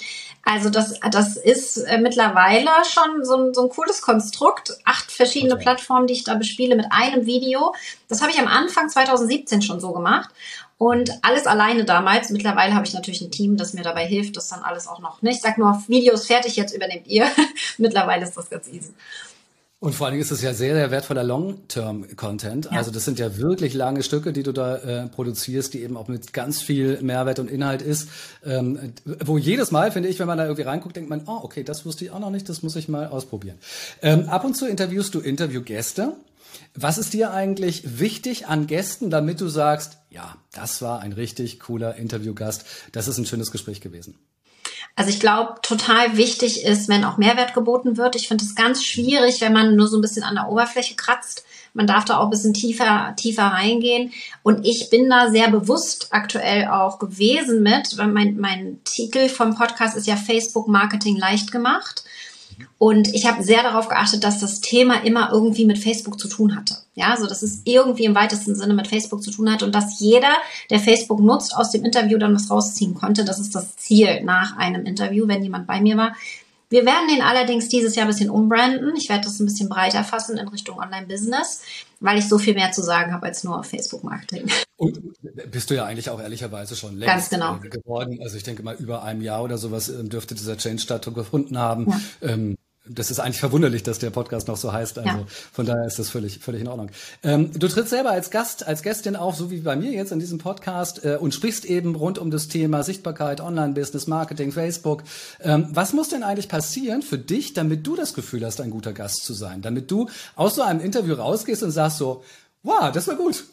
Also 0.45 0.71
das, 0.71 1.00
das 1.11 1.37
ist 1.37 1.78
äh, 1.78 1.99
mittlerweile 1.99 2.71
schon 2.88 3.25
so 3.25 3.37
ein, 3.37 3.54
so 3.54 3.62
ein 3.62 3.69
cooles 3.69 4.00
Konstrukt. 4.00 4.78
Acht 4.85 5.11
verschiedene 5.11 5.54
okay. 5.54 5.64
Plattformen, 5.64 6.07
die 6.07 6.14
ich 6.14 6.25
da 6.25 6.35
bespiele 6.35 6.76
mit 6.76 6.87
einem 6.90 7.26
Video. 7.26 7.75
Das 8.09 8.23
habe 8.23 8.30
ich 8.30 8.38
am 8.38 8.47
Anfang 8.47 8.88
2017 8.88 9.61
schon 9.62 9.80
so 9.80 9.92
gemacht. 9.92 10.30
Und 10.80 11.10
alles 11.20 11.46
alleine 11.46 11.84
damals. 11.84 12.30
Mittlerweile 12.30 12.75
habe 12.75 12.87
ich 12.87 12.94
natürlich 12.94 13.20
ein 13.20 13.30
Team, 13.30 13.58
das 13.58 13.75
mir 13.75 13.82
dabei 13.82 14.06
hilft, 14.06 14.38
das 14.38 14.49
dann 14.49 14.60
alles 14.60 14.88
auch 14.88 14.99
noch. 14.99 15.20
Ne? 15.20 15.28
Ich 15.30 15.42
sag 15.42 15.58
nur, 15.58 15.78
Videos 15.88 16.26
fertig, 16.26 16.56
jetzt 16.56 16.75
übernehmt 16.75 17.06
ihr. 17.06 17.26
Mittlerweile 17.76 18.25
ist 18.25 18.34
das 18.34 18.49
ganz 18.49 18.66
easy. 18.66 18.94
Und 19.78 19.94
vor 19.94 20.06
allen 20.06 20.14
Dingen 20.14 20.22
ist 20.22 20.30
es 20.30 20.40
ja 20.40 20.54
sehr, 20.54 20.75
sehr 20.75 20.90
wertvoller 20.90 21.22
Long-Term-Content. 21.22 22.70
Ja. 22.70 22.78
Also 22.78 22.90
das 22.90 23.04
sind 23.04 23.18
ja 23.18 23.37
wirklich 23.37 23.75
lange 23.75 24.02
Stücke, 24.02 24.32
die 24.32 24.42
du 24.42 24.52
da 24.52 24.76
äh, 24.76 25.08
produzierst, 25.08 25.75
die 25.75 25.82
eben 25.82 25.99
auch 25.99 26.08
mit 26.08 26.32
ganz 26.32 26.62
viel 26.62 26.99
Mehrwert 27.02 27.40
und 27.40 27.50
Inhalt 27.50 27.82
ist. 27.82 28.08
Ähm, 28.42 28.94
wo 29.22 29.37
jedes 29.37 29.72
Mal, 29.72 29.92
finde 29.92 30.08
ich, 30.08 30.18
wenn 30.18 30.26
man 30.26 30.38
da 30.38 30.44
irgendwie 30.44 30.62
reinguckt, 30.62 30.96
denkt 30.96 31.10
man, 31.10 31.25
oh, 31.26 31.40
okay, 31.42 31.62
das 31.62 31.84
wusste 31.84 32.06
ich 32.06 32.10
auch 32.10 32.20
noch 32.20 32.30
nicht, 32.30 32.49
das 32.49 32.62
muss 32.62 32.75
ich 32.76 32.88
mal 32.88 33.06
ausprobieren. 33.06 33.58
Ähm, 34.00 34.30
ab 34.30 34.46
und 34.46 34.56
zu 34.56 34.66
interviewst 34.66 35.14
du 35.14 35.20
Interviewgäste. 35.20 36.14
Was 36.75 36.99
ist 36.99 37.12
dir 37.12 37.33
eigentlich 37.33 37.99
wichtig 37.99 38.47
an 38.47 38.66
Gästen, 38.66 39.11
damit 39.11 39.40
du 39.40 39.49
sagst, 39.49 39.99
ja, 40.11 40.37
das 40.52 40.83
war 40.83 41.00
ein 41.00 41.12
richtig 41.12 41.61
cooler 41.61 41.97
Interviewgast, 41.97 42.64
das 42.92 43.09
ist 43.09 43.19
ein 43.19 43.26
schönes 43.26 43.50
Gespräch 43.50 43.80
gewesen? 43.80 44.19
Also 44.97 45.11
ich 45.11 45.21
glaube, 45.21 45.54
total 45.62 46.16
wichtig 46.16 46.64
ist, 46.64 46.88
wenn 46.88 47.04
auch 47.04 47.16
Mehrwert 47.16 47.54
geboten 47.54 47.97
wird. 47.97 48.16
Ich 48.16 48.28
finde 48.28 48.45
es 48.45 48.54
ganz 48.54 48.85
schwierig, 48.85 49.40
wenn 49.40 49.52
man 49.52 49.76
nur 49.76 49.88
so 49.88 49.97
ein 49.97 50.02
bisschen 50.02 50.25
an 50.25 50.35
der 50.35 50.49
Oberfläche 50.49 50.95
kratzt. 50.95 51.45
Man 51.73 51.87
darf 51.87 52.04
da 52.04 52.19
auch 52.19 52.25
ein 52.25 52.30
bisschen 52.30 52.52
tiefer, 52.52 53.14
tiefer 53.16 53.45
reingehen. 53.45 54.12
Und 54.42 54.66
ich 54.66 54.90
bin 54.90 55.09
da 55.09 55.30
sehr 55.30 55.50
bewusst 55.50 56.09
aktuell 56.11 56.66
auch 56.66 56.99
gewesen 56.99 57.62
mit, 57.62 57.97
weil 57.97 58.09
mein, 58.09 58.37
mein 58.38 58.80
Titel 58.85 59.28
vom 59.28 59.54
Podcast 59.54 59.97
ist 59.97 60.07
ja 60.07 60.16
Facebook 60.16 60.69
Marketing 60.69 61.16
leicht 61.16 61.52
gemacht. 61.52 62.04
Und 62.78 63.14
ich 63.14 63.26
habe 63.26 63.42
sehr 63.42 63.62
darauf 63.62 63.88
geachtet, 63.88 64.24
dass 64.24 64.40
das 64.40 64.60
Thema 64.60 65.04
immer 65.04 65.30
irgendwie 65.32 65.64
mit 65.64 65.78
Facebook 65.78 66.18
zu 66.18 66.28
tun 66.28 66.56
hatte. 66.56 66.76
Ja, 66.94 67.16
so 67.16 67.26
dass 67.26 67.42
es 67.42 67.62
irgendwie 67.64 68.04
im 68.04 68.14
weitesten 68.14 68.54
Sinne 68.54 68.74
mit 68.74 68.88
Facebook 68.88 69.22
zu 69.22 69.30
tun 69.30 69.50
hat 69.50 69.62
und 69.62 69.74
dass 69.74 70.00
jeder, 70.00 70.32
der 70.70 70.80
Facebook 70.80 71.20
nutzt, 71.20 71.56
aus 71.56 71.70
dem 71.70 71.84
Interview 71.84 72.18
dann 72.18 72.34
was 72.34 72.50
rausziehen 72.50 72.94
konnte. 72.94 73.24
Das 73.24 73.38
ist 73.38 73.54
das 73.54 73.76
Ziel 73.76 74.22
nach 74.24 74.56
einem 74.56 74.84
Interview, 74.84 75.28
wenn 75.28 75.42
jemand 75.42 75.66
bei 75.66 75.80
mir 75.80 75.96
war. 75.96 76.14
Wir 76.70 76.86
werden 76.86 77.08
den 77.08 77.20
allerdings 77.20 77.68
dieses 77.68 77.96
Jahr 77.96 78.06
ein 78.06 78.12
bisschen 78.12 78.30
umbranden. 78.30 78.94
Ich 78.96 79.08
werde 79.08 79.24
das 79.24 79.40
ein 79.40 79.46
bisschen 79.46 79.68
breiter 79.68 80.04
fassen 80.04 80.38
in 80.38 80.46
Richtung 80.46 80.78
Online-Business, 80.78 81.62
weil 81.98 82.18
ich 82.18 82.28
so 82.28 82.38
viel 82.38 82.54
mehr 82.54 82.70
zu 82.70 82.80
sagen 82.80 83.12
habe 83.12 83.26
als 83.26 83.42
nur 83.42 83.62
Facebook-Marketing. 83.64 84.48
Und 84.76 85.00
bist 85.50 85.70
du 85.70 85.74
ja 85.74 85.84
eigentlich 85.84 86.10
auch 86.10 86.20
ehrlicherweise 86.20 86.76
schon 86.76 86.96
längst 86.96 87.30
genau. 87.30 87.58
geworden. 87.58 88.20
Also 88.22 88.36
ich 88.36 88.44
denke 88.44 88.62
mal, 88.62 88.76
über 88.76 89.02
einem 89.02 89.20
Jahr 89.20 89.42
oder 89.42 89.58
sowas 89.58 89.88
ähm, 89.88 90.08
dürfte 90.08 90.36
dieser 90.36 90.56
Change 90.56 90.80
stattgefunden 90.80 91.58
haben. 91.58 91.90
Ja. 92.22 92.28
Ähm, 92.28 92.56
das 92.92 93.11
ist 93.11 93.20
eigentlich 93.20 93.38
verwunderlich, 93.38 93.82
dass 93.82 93.99
der 93.99 94.11
Podcast 94.11 94.49
noch 94.49 94.56
so 94.56 94.73
heißt. 94.73 94.99
Also 94.99 95.11
ja. 95.11 95.26
von 95.52 95.64
daher 95.64 95.87
ist 95.87 95.99
das 95.99 96.11
völlig, 96.11 96.38
völlig 96.40 96.62
in 96.62 96.68
Ordnung. 96.68 96.90
Ähm, 97.23 97.52
du 97.52 97.68
trittst 97.68 97.90
selber 97.90 98.11
als 98.11 98.30
Gast, 98.30 98.66
als 98.66 98.82
Gästin 98.82 99.16
auf, 99.16 99.37
so 99.37 99.50
wie 99.50 99.61
bei 99.61 99.76
mir 99.76 99.92
jetzt 99.92 100.11
in 100.11 100.18
diesem 100.18 100.38
Podcast 100.38 101.04
äh, 101.04 101.16
und 101.16 101.32
sprichst 101.32 101.64
eben 101.64 101.94
rund 101.94 102.18
um 102.18 102.30
das 102.30 102.49
Thema 102.49 102.82
Sichtbarkeit, 102.82 103.40
Online-Business, 103.40 104.09
Marketing, 104.09 104.50
Facebook. 104.50 105.04
Ähm, 105.40 105.68
was 105.70 105.92
muss 105.92 106.09
denn 106.09 106.25
eigentlich 106.25 106.49
passieren 106.49 107.02
für 107.02 107.18
dich, 107.18 107.52
damit 107.52 107.87
du 107.87 107.94
das 107.94 108.14
Gefühl 108.14 108.44
hast, 108.44 108.61
ein 108.61 108.70
guter 108.70 108.92
Gast 108.92 109.25
zu 109.25 109.35
sein? 109.35 109.62
Damit 109.62 109.90
du 109.90 110.09
aus 110.35 110.56
so 110.56 110.62
einem 110.62 110.80
Interview 110.80 111.14
rausgehst 111.14 111.62
und 111.62 111.70
sagst 111.70 111.99
so, 111.99 112.25
wow, 112.62 112.90
das 112.90 113.06
war 113.06 113.14
gut. 113.14 113.44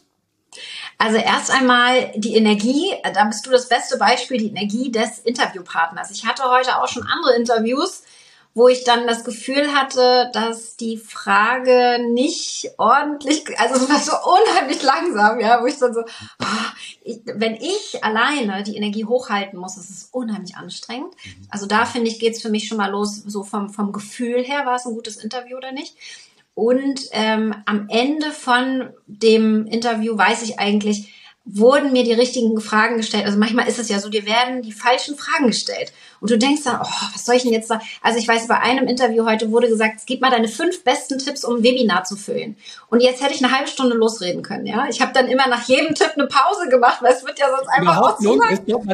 Also 0.97 1.17
erst 1.17 1.51
einmal 1.51 2.11
die 2.15 2.35
Energie, 2.35 2.91
da 3.13 3.25
bist 3.25 3.45
du 3.45 3.51
das 3.51 3.69
beste 3.69 3.97
Beispiel, 3.97 4.37
die 4.39 4.47
Energie 4.47 4.91
des 4.91 5.19
Interviewpartners. 5.19 6.09
Ich 6.09 6.25
hatte 6.25 6.43
heute 6.49 6.81
auch 6.81 6.87
schon 6.87 7.03
andere 7.03 7.35
Interviews, 7.35 8.01
wo 8.57 8.67
ich 8.69 8.83
dann 8.83 9.05
das 9.05 9.23
Gefühl 9.23 9.71
hatte, 9.75 10.31
dass 10.33 10.75
die 10.77 10.97
Frage 10.97 11.99
nicht 12.11 12.71
ordentlich, 12.79 13.43
also 13.59 13.75
es 13.75 13.87
war 13.87 13.99
so 13.99 14.13
unheimlich 14.31 14.81
langsam, 14.81 15.39
ja, 15.39 15.61
wo 15.61 15.67
ich 15.67 15.77
dann 15.77 15.93
so, 15.93 15.99
oh, 16.01 16.45
ich, 17.03 17.21
wenn 17.23 17.53
ich 17.53 18.03
alleine 18.03 18.63
die 18.63 18.75
Energie 18.75 19.05
hochhalten 19.05 19.59
muss, 19.59 19.77
ist 19.77 19.91
es 19.91 20.09
unheimlich 20.11 20.55
anstrengend. 20.55 21.13
Mhm. 21.23 21.47
Also 21.51 21.67
da 21.67 21.85
finde 21.85 22.09
ich, 22.09 22.19
geht's 22.19 22.41
für 22.41 22.49
mich 22.49 22.67
schon 22.67 22.79
mal 22.79 22.89
los, 22.89 23.17
so 23.27 23.43
vom, 23.43 23.69
vom 23.69 23.91
Gefühl 23.91 24.43
her, 24.43 24.65
war 24.65 24.77
es 24.77 24.87
ein 24.87 24.95
gutes 24.95 25.17
Interview 25.17 25.55
oder 25.55 25.71
nicht. 25.71 25.95
Und 26.55 27.01
ähm, 27.11 27.53
am 27.67 27.87
Ende 27.89 28.31
von 28.31 28.89
dem 29.05 29.67
Interview 29.67 30.17
weiß 30.17 30.41
ich 30.41 30.57
eigentlich, 30.57 31.13
wurden 31.45 31.91
mir 31.91 32.03
die 32.03 32.13
richtigen 32.13 32.59
Fragen 32.59 32.97
gestellt. 32.97 33.25
Also 33.25 33.37
manchmal 33.37 33.67
ist 33.67 33.77
es 33.77 33.87
ja 33.87 33.99
so, 33.99 34.09
dir 34.09 34.25
werden 34.25 34.63
die 34.63 34.71
falschen 34.71 35.15
Fragen 35.15 35.45
gestellt. 35.45 35.93
Und 36.19 36.31
du 36.31 36.37
denkst 36.37 36.63
dann, 36.63 36.79
oh, 36.81 36.87
was 37.13 37.25
soll 37.25 37.35
ich 37.35 37.43
denn 37.43 37.53
jetzt 37.53 37.69
da? 37.69 37.79
Also 38.01 38.19
ich 38.19 38.27
weiß, 38.27 38.47
bei 38.47 38.59
einem 38.59 38.87
Interview 38.87 39.25
heute 39.25 39.51
wurde 39.51 39.67
gesagt, 39.67 40.01
gib 40.05 40.21
mal 40.21 40.31
deine 40.31 40.47
fünf 40.47 40.83
besten 40.83 41.19
Tipps, 41.19 41.43
um 41.43 41.57
ein 41.57 41.63
Webinar 41.63 42.03
zu 42.03 42.15
füllen. 42.15 42.57
Und 42.89 43.01
jetzt 43.01 43.21
hätte 43.21 43.33
ich 43.33 43.43
eine 43.43 43.53
halbe 43.53 43.69
Stunde 43.69 43.95
losreden 43.95 44.41
können, 44.41 44.65
ja. 44.65 44.87
Ich 44.89 45.01
habe 45.01 45.13
dann 45.13 45.27
immer 45.27 45.47
nach 45.47 45.63
jedem 45.67 45.95
Tipp 45.95 46.11
eine 46.15 46.27
Pause 46.27 46.69
gemacht, 46.69 47.01
weil 47.01 47.13
es 47.13 47.25
wird 47.25 47.39
ja 47.39 47.47
sonst 47.49 47.69
einfach 47.69 48.01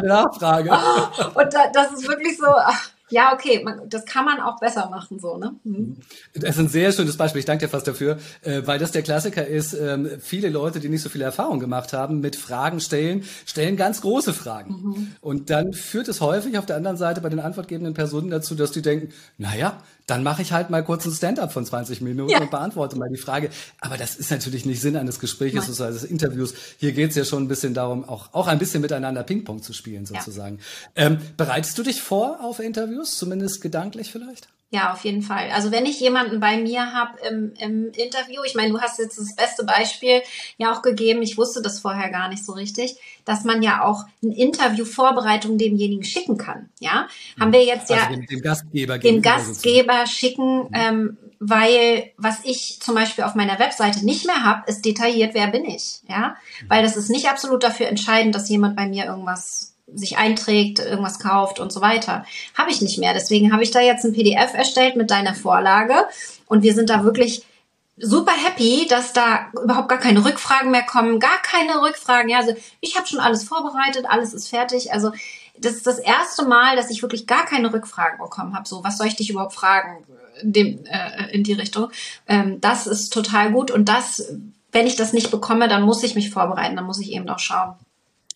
Nachfrage. 0.08 0.72
Oh, 0.72 1.40
und 1.40 1.54
da, 1.54 1.68
das 1.74 1.92
ist 1.94 2.08
wirklich 2.08 2.38
so, 2.38 2.48
ach, 2.48 2.90
ja, 3.14 3.32
okay, 3.32 3.62
man, 3.64 3.88
das 3.90 4.06
kann 4.06 4.26
man 4.26 4.40
auch 4.40 4.60
besser 4.60 4.90
machen, 4.90 5.20
so, 5.20 5.38
ne? 5.38 5.56
Mhm. 5.64 5.98
Das 6.34 6.56
ist 6.56 6.60
ein 6.60 6.68
sehr 6.68 6.92
schönes 6.92 7.16
Beispiel. 7.16 7.40
Ich 7.40 7.46
danke 7.46 7.66
dir 7.66 7.70
fast 7.70 7.88
dafür, 7.88 8.18
äh, 8.42 8.64
weil 8.66 8.80
das 8.80 8.92
der 8.92 9.04
Klassiker 9.04 9.46
ist. 9.46 9.74
Ähm, 9.74 10.10
viele 10.20 10.50
Leute, 10.50 10.80
die 10.80 10.90
nicht 10.90 11.04
so 11.04 11.10
viel 11.10 11.22
Erfahrung 11.22 11.60
gemacht 11.60 11.94
haben 11.94 12.22
mit 12.22 12.36
Fragen 12.36 12.80
stellen, 12.80 13.24
stellen 13.46 13.78
ganz 13.78 14.02
große 14.02 14.34
Fragen. 14.34 14.74
Mhm. 14.74 15.08
Und 15.22 15.52
dann 15.52 15.74
führt 15.74 16.08
es 16.08 16.22
häufig 16.22 16.58
auf 16.58 16.66
der 16.66 16.76
anderen 16.76 16.98
Seite 16.98 17.22
bei 17.22 17.30
den 17.30 17.40
antwortgebenden 17.40 17.94
Personen 17.94 18.32
dazu, 18.32 18.56
dass 18.56 18.72
die 18.72 18.82
denken, 18.82 19.14
naja, 19.38 19.80
dann 20.06 20.24
mache 20.24 20.42
ich 20.42 20.52
halt 20.52 20.70
mal 20.70 20.84
kurz 20.84 21.06
ein 21.06 21.12
Stand-up 21.12 21.52
von 21.52 21.66
20 21.66 22.02
Minuten 22.02 22.30
ja. 22.30 22.42
und 22.42 22.52
beantworte 22.52 22.98
mal 22.98 23.10
die 23.10 23.18
Frage. 23.18 23.50
Aber 23.80 23.98
das 23.98 24.16
ist 24.16 24.32
natürlich 24.32 24.66
nicht 24.66 24.82
Sinn 24.82 24.96
eines 24.98 25.20
Gesprächs 25.20 25.70
oder 25.70 25.88
eines 25.88 26.04
Interviews. 26.04 26.54
Hier 26.78 26.92
geht 26.92 27.12
es 27.12 27.16
ja 27.16 27.26
schon 27.26 27.44
ein 27.44 27.48
bisschen 27.48 27.74
darum, 27.74 28.08
auch, 28.08 28.34
auch 28.34 28.48
ein 28.48 28.60
bisschen 28.60 28.82
miteinander 28.82 29.24
Ping-Pong 29.24 29.62
zu 29.62 29.74
spielen, 29.74 30.06
sozusagen. 30.06 30.60
Ja. 30.98 31.06
Ähm, 31.06 31.18
bereitest 31.38 31.78
du 31.78 31.84
dich 31.84 32.02
vor 32.02 32.44
auf 32.44 32.60
Interviews, 32.60 33.18
zumindest 33.18 33.62
gedanklich 33.62 34.12
vielleicht? 34.12 34.50
Ja, 34.74 34.92
auf 34.92 35.04
jeden 35.04 35.22
Fall. 35.22 35.52
Also 35.52 35.72
wenn 35.72 35.86
ich 35.86 36.00
jemanden 36.00 36.40
bei 36.40 36.58
mir 36.58 36.94
habe 36.94 37.20
im, 37.30 37.54
im 37.60 37.92
Interview, 37.92 38.42
ich 38.44 38.56
meine, 38.56 38.72
du 38.72 38.82
hast 38.82 38.98
jetzt 38.98 39.20
das 39.20 39.36
beste 39.36 39.64
Beispiel 39.66 40.24
ja 40.58 40.74
auch 40.74 40.82
gegeben, 40.82 41.22
ich 41.22 41.38
wusste 41.38 41.62
das 41.62 41.80
vorher 41.80 42.10
gar 42.10 42.28
nicht 42.28 42.44
so 42.44 42.54
richtig, 42.54 42.96
dass 43.24 43.44
man 43.44 43.62
ja 43.62 43.84
auch 43.84 44.06
eine 44.24 44.36
Interviewvorbereitung 44.36 45.60
demjenigen 45.60 46.04
schicken 46.04 46.40
kann. 46.40 46.70
Ja, 46.80 47.08
haben 47.40 47.54
wir 47.54 47.64
jetzt 47.64 47.92
also 47.92 48.04
ja 48.04 48.10
dem, 48.10 48.26
dem 48.26 48.42
Gastgeber, 48.42 48.98
dem 48.98 49.22
Gastgeber 49.22 50.08
schicken, 50.08 50.68
ähm, 50.74 51.18
weil 51.40 52.12
was 52.18 52.40
ich 52.44 52.80
zum 52.82 52.96
Beispiel 52.96 53.26
auf 53.26 53.36
meiner 53.36 53.60
Webseite 53.60 54.04
nicht 54.04 54.26
mehr 54.26 54.44
habe, 54.44 54.64
ist 54.66 54.84
detailliert, 54.86 55.36
wer 55.36 55.50
bin 55.50 55.66
ich. 55.66 56.00
Ja, 56.10 56.36
weil 56.68 56.82
das 56.82 56.98
ist 56.98 57.12
nicht 57.12 57.30
absolut 57.30 57.64
dafür 57.64 57.90
entscheidend, 57.90 58.34
dass 58.34 58.50
jemand 58.50 58.76
bei 58.76 58.88
mir 58.88 59.06
irgendwas 59.06 59.73
sich 59.88 60.18
einträgt, 60.18 60.80
irgendwas 60.80 61.20
kauft 61.20 61.60
und 61.60 61.72
so 61.72 61.82
weiter. 61.82 62.26
Habe 62.58 62.72
ich 62.72 62.82
nicht 62.82 62.98
mehr. 63.00 63.14
Deswegen 63.14 63.52
habe 63.52 63.64
ich 63.64 63.72
da 63.72 63.82
jetzt 63.82 64.06
ein 64.06 64.14
PDF 64.14 64.54
erstellt 64.54 64.96
mit 64.96 65.12
deiner 65.12 65.36
Vorlage 65.36 65.96
und 66.48 66.64
wir 66.64 66.74
sind 66.74 66.90
da 66.90 67.04
wirklich 67.04 67.46
super 67.98 68.34
happy, 68.34 68.88
dass 68.88 69.14
da 69.14 69.48
überhaupt 69.64 69.90
gar 69.90 70.00
keine 70.00 70.26
Rückfragen 70.26 70.72
mehr 70.72 70.84
kommen, 70.84 71.20
gar 71.20 71.42
keine 71.42 71.82
Rückfragen. 71.82 72.30
Ja, 72.30 72.40
also 72.40 72.56
ich 72.80 72.98
habe 72.98 73.08
schon 73.08 73.20
alles 73.20 73.44
vorbereitet, 73.44 74.06
alles 74.08 74.34
ist 74.34 74.48
fertig. 74.48 74.92
Also 74.94 75.12
das 75.58 75.74
ist 75.74 75.88
das 75.88 76.00
erste 76.00 76.46
Mal, 76.46 76.76
dass 76.76 76.90
ich 76.90 77.02
wirklich 77.02 77.28
gar 77.28 77.46
keine 77.46 77.72
Rückfragen 77.72 78.18
bekommen 78.18 78.56
habe. 78.56 78.68
So, 78.68 78.84
was 78.84 78.98
soll 78.98 79.08
ich 79.08 79.16
dich 79.16 79.30
überhaupt 79.30 79.54
fragen 79.54 80.04
in, 80.42 80.54
dem, 80.54 80.86
äh, 80.86 81.32
in 81.32 81.44
die 81.44 81.54
Richtung? 81.54 81.90
Ähm, 82.28 82.60
das 82.62 82.88
ist 82.88 83.14
total 83.14 83.52
gut 83.52 83.70
und 83.70 83.88
das, 83.88 84.34
wenn 84.72 84.88
ich 84.88 84.96
das 84.96 85.14
nicht 85.14 85.30
bekomme, 85.30 85.68
dann 85.68 85.84
muss 85.84 86.04
ich 86.04 86.16
mich 86.16 86.32
vorbereiten, 86.32 86.76
dann 86.76 86.86
muss 86.86 87.00
ich 87.00 87.12
eben 87.12 87.30
auch 87.30 87.40
schauen, 87.40 87.76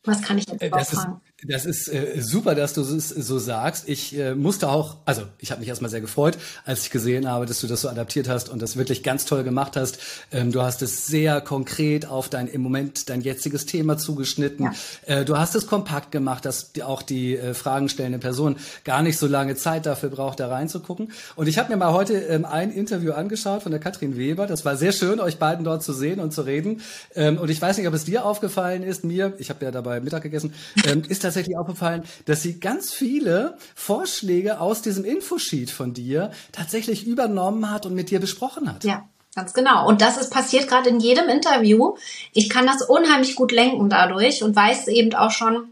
was 0.04 0.22
kann 0.22 0.38
ich 0.38 0.48
jetzt 0.48 0.62
äh, 0.62 0.68
überhaupt 0.68 0.90
fragen. 0.90 1.22
Das 1.44 1.66
ist 1.66 1.88
äh, 1.88 2.20
super, 2.20 2.56
dass 2.56 2.74
du 2.74 2.82
es 2.82 3.10
so 3.10 3.38
sagst. 3.38 3.88
Ich 3.88 4.18
äh, 4.18 4.34
musste 4.34 4.70
auch, 4.70 4.98
also 5.06 5.22
ich 5.38 5.52
habe 5.52 5.60
mich 5.60 5.70
erstmal 5.70 5.92
sehr 5.92 6.02
gefreut, 6.02 6.36
als 6.66 6.82
ich 6.82 6.90
gesehen 6.90 7.30
habe, 7.30 7.46
dass 7.46 7.62
du 7.62 7.68
das 7.68 7.82
so 7.82 7.90
adaptiert 7.90 8.28
hast 8.28 8.50
und 8.50 8.60
das 8.60 8.76
wirklich 8.76 9.04
ganz 9.04 9.26
toll 9.26 9.44
gemacht 9.44 9.76
hast. 9.76 10.00
Ähm, 10.32 10.52
du 10.52 10.64
hast 10.64 10.82
es 10.82 11.06
sehr 11.06 11.40
konkret 11.42 12.08
auf 12.08 12.28
dein 12.30 12.48
im 12.48 12.62
Moment 12.62 13.10
dein 13.10 13.22
jetziges 13.22 13.68
Thema 13.68 14.00
zugeschnitten. 14.00 14.66
Ja. 15.06 15.20
Äh, 15.20 15.26
du 15.26 15.38
hast 15.38 15.54
es 15.54 15.68
kompakt 15.68 16.12
gemacht, 16.12 16.44
dass 16.44 16.72
auch 16.84 17.04
die 17.04 17.38
äh, 17.38 17.54
Fragen 17.54 17.88
stellende 17.88 18.18
Person 18.18 18.56
gar 18.84 19.04
nicht 19.04 19.20
so 19.20 19.28
lange 19.28 19.56
Zeit 19.56 19.86
dafür 19.86 20.10
braucht, 20.10 20.40
da 20.40 20.48
reinzugucken. 20.48 21.12
Und 21.36 21.46
ich 21.46 21.60
habe 21.60 21.70
mir 21.70 21.78
mal 21.78 21.94
heute 21.94 22.16
ähm, 22.16 22.46
ein 22.46 22.72
Interview 22.72 23.12
angeschaut 23.12 23.62
von 23.62 23.72
der 23.72 23.80
Katrin 23.80 24.18
Weber. 24.18 24.48
Das 24.48 24.66
war 24.66 24.76
sehr 24.76 24.92
schön, 24.92 25.20
euch 25.20 25.38
beiden 25.38 25.64
dort 25.64 25.84
zu 25.84 25.94
sehen 25.94 26.20
und 26.20 26.34
zu 26.34 26.42
reden. 26.42 26.82
Ähm, 27.14 27.38
und 27.38 27.52
ich 27.52 27.62
weiß 27.62 27.78
nicht, 27.78 27.88
ob 27.88 27.94
es 27.94 28.06
dir 28.06 28.26
aufgefallen 28.26 28.82
ist, 28.82 29.04
mir, 29.04 29.34
ich 29.38 29.52
habe 29.52 29.64
ja 29.64 29.70
dabei 29.70 30.00
Mittag 30.00 30.24
gegessen, 30.24 30.56
ähm, 30.84 31.04
ist 31.08 31.27
tatsächlich 31.28 31.58
aufgefallen, 31.58 32.04
dass 32.26 32.42
sie 32.42 32.60
ganz 32.60 32.92
viele 32.92 33.58
Vorschläge 33.76 34.60
aus 34.60 34.82
diesem 34.82 35.06
Infosheet 35.06 35.70
von 35.70 35.94
dir 35.94 36.32
tatsächlich 36.52 37.06
übernommen 37.06 37.70
hat 37.72 37.86
und 37.86 37.94
mit 37.94 38.10
dir 38.10 38.20
besprochen 38.20 38.74
hat. 38.74 38.84
Ja. 38.84 39.08
Ganz 39.36 39.54
genau. 39.54 39.88
Und 39.88 40.02
das 40.02 40.18
ist 40.18 40.32
passiert 40.32 40.68
gerade 40.68 40.90
in 40.90 41.00
jedem 41.00 41.30
Interview. 41.30 41.96
Ich 42.34 42.50
kann 42.50 42.66
das 42.66 42.82
unheimlich 42.82 43.36
gut 43.36 43.52
lenken 43.52 43.88
dadurch 43.88 44.42
und 44.42 44.56
weiß 44.56 44.88
eben 44.88 45.14
auch 45.14 45.30
schon, 45.30 45.70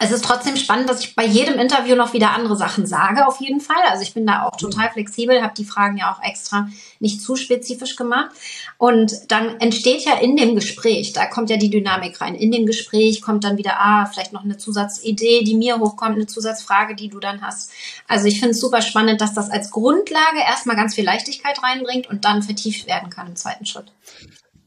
Es 0.00 0.12
ist 0.12 0.24
trotzdem 0.24 0.56
spannend, 0.56 0.88
dass 0.88 1.00
ich 1.00 1.16
bei 1.16 1.24
jedem 1.24 1.58
Interview 1.58 1.96
noch 1.96 2.12
wieder 2.12 2.30
andere 2.30 2.56
Sachen 2.56 2.86
sage, 2.86 3.26
auf 3.26 3.40
jeden 3.40 3.60
Fall. 3.60 3.82
Also 3.88 4.02
ich 4.02 4.14
bin 4.14 4.26
da 4.26 4.44
auch 4.44 4.56
total 4.56 4.90
flexibel, 4.90 5.42
habe 5.42 5.54
die 5.56 5.64
Fragen 5.64 5.96
ja 5.96 6.12
auch 6.12 6.22
extra 6.22 6.68
nicht 7.00 7.20
zu 7.20 7.34
spezifisch 7.34 7.96
gemacht. 7.96 8.30
Und 8.76 9.12
dann 9.28 9.60
entsteht 9.60 10.04
ja 10.04 10.18
in 10.18 10.36
dem 10.36 10.54
Gespräch, 10.54 11.12
da 11.12 11.26
kommt 11.26 11.50
ja 11.50 11.56
die 11.56 11.70
Dynamik 11.70 12.20
rein. 12.20 12.36
In 12.36 12.52
dem 12.52 12.64
Gespräch 12.64 13.22
kommt 13.22 13.42
dann 13.42 13.58
wieder, 13.58 13.80
ah, 13.80 14.06
vielleicht 14.06 14.32
noch 14.32 14.44
eine 14.44 14.56
Zusatzidee, 14.56 15.42
die 15.42 15.56
mir 15.56 15.78
hochkommt, 15.78 16.14
eine 16.14 16.26
Zusatzfrage, 16.26 16.94
die 16.94 17.08
du 17.08 17.18
dann 17.18 17.42
hast. 17.42 17.72
Also 18.06 18.26
ich 18.26 18.38
finde 18.38 18.52
es 18.52 18.60
super 18.60 18.82
spannend, 18.82 19.20
dass 19.20 19.34
das 19.34 19.50
als 19.50 19.70
Grundlage 19.70 20.38
erstmal 20.46 20.76
ganz 20.76 20.94
viel 20.94 21.04
Leichtigkeit 21.04 21.60
reinbringt 21.62 22.06
und 22.06 22.24
dann 22.24 22.42
vertieft 22.42 22.86
werden 22.86 23.10
kann 23.10 23.26
im 23.26 23.36
zweiten 23.36 23.66
Schritt. 23.66 23.92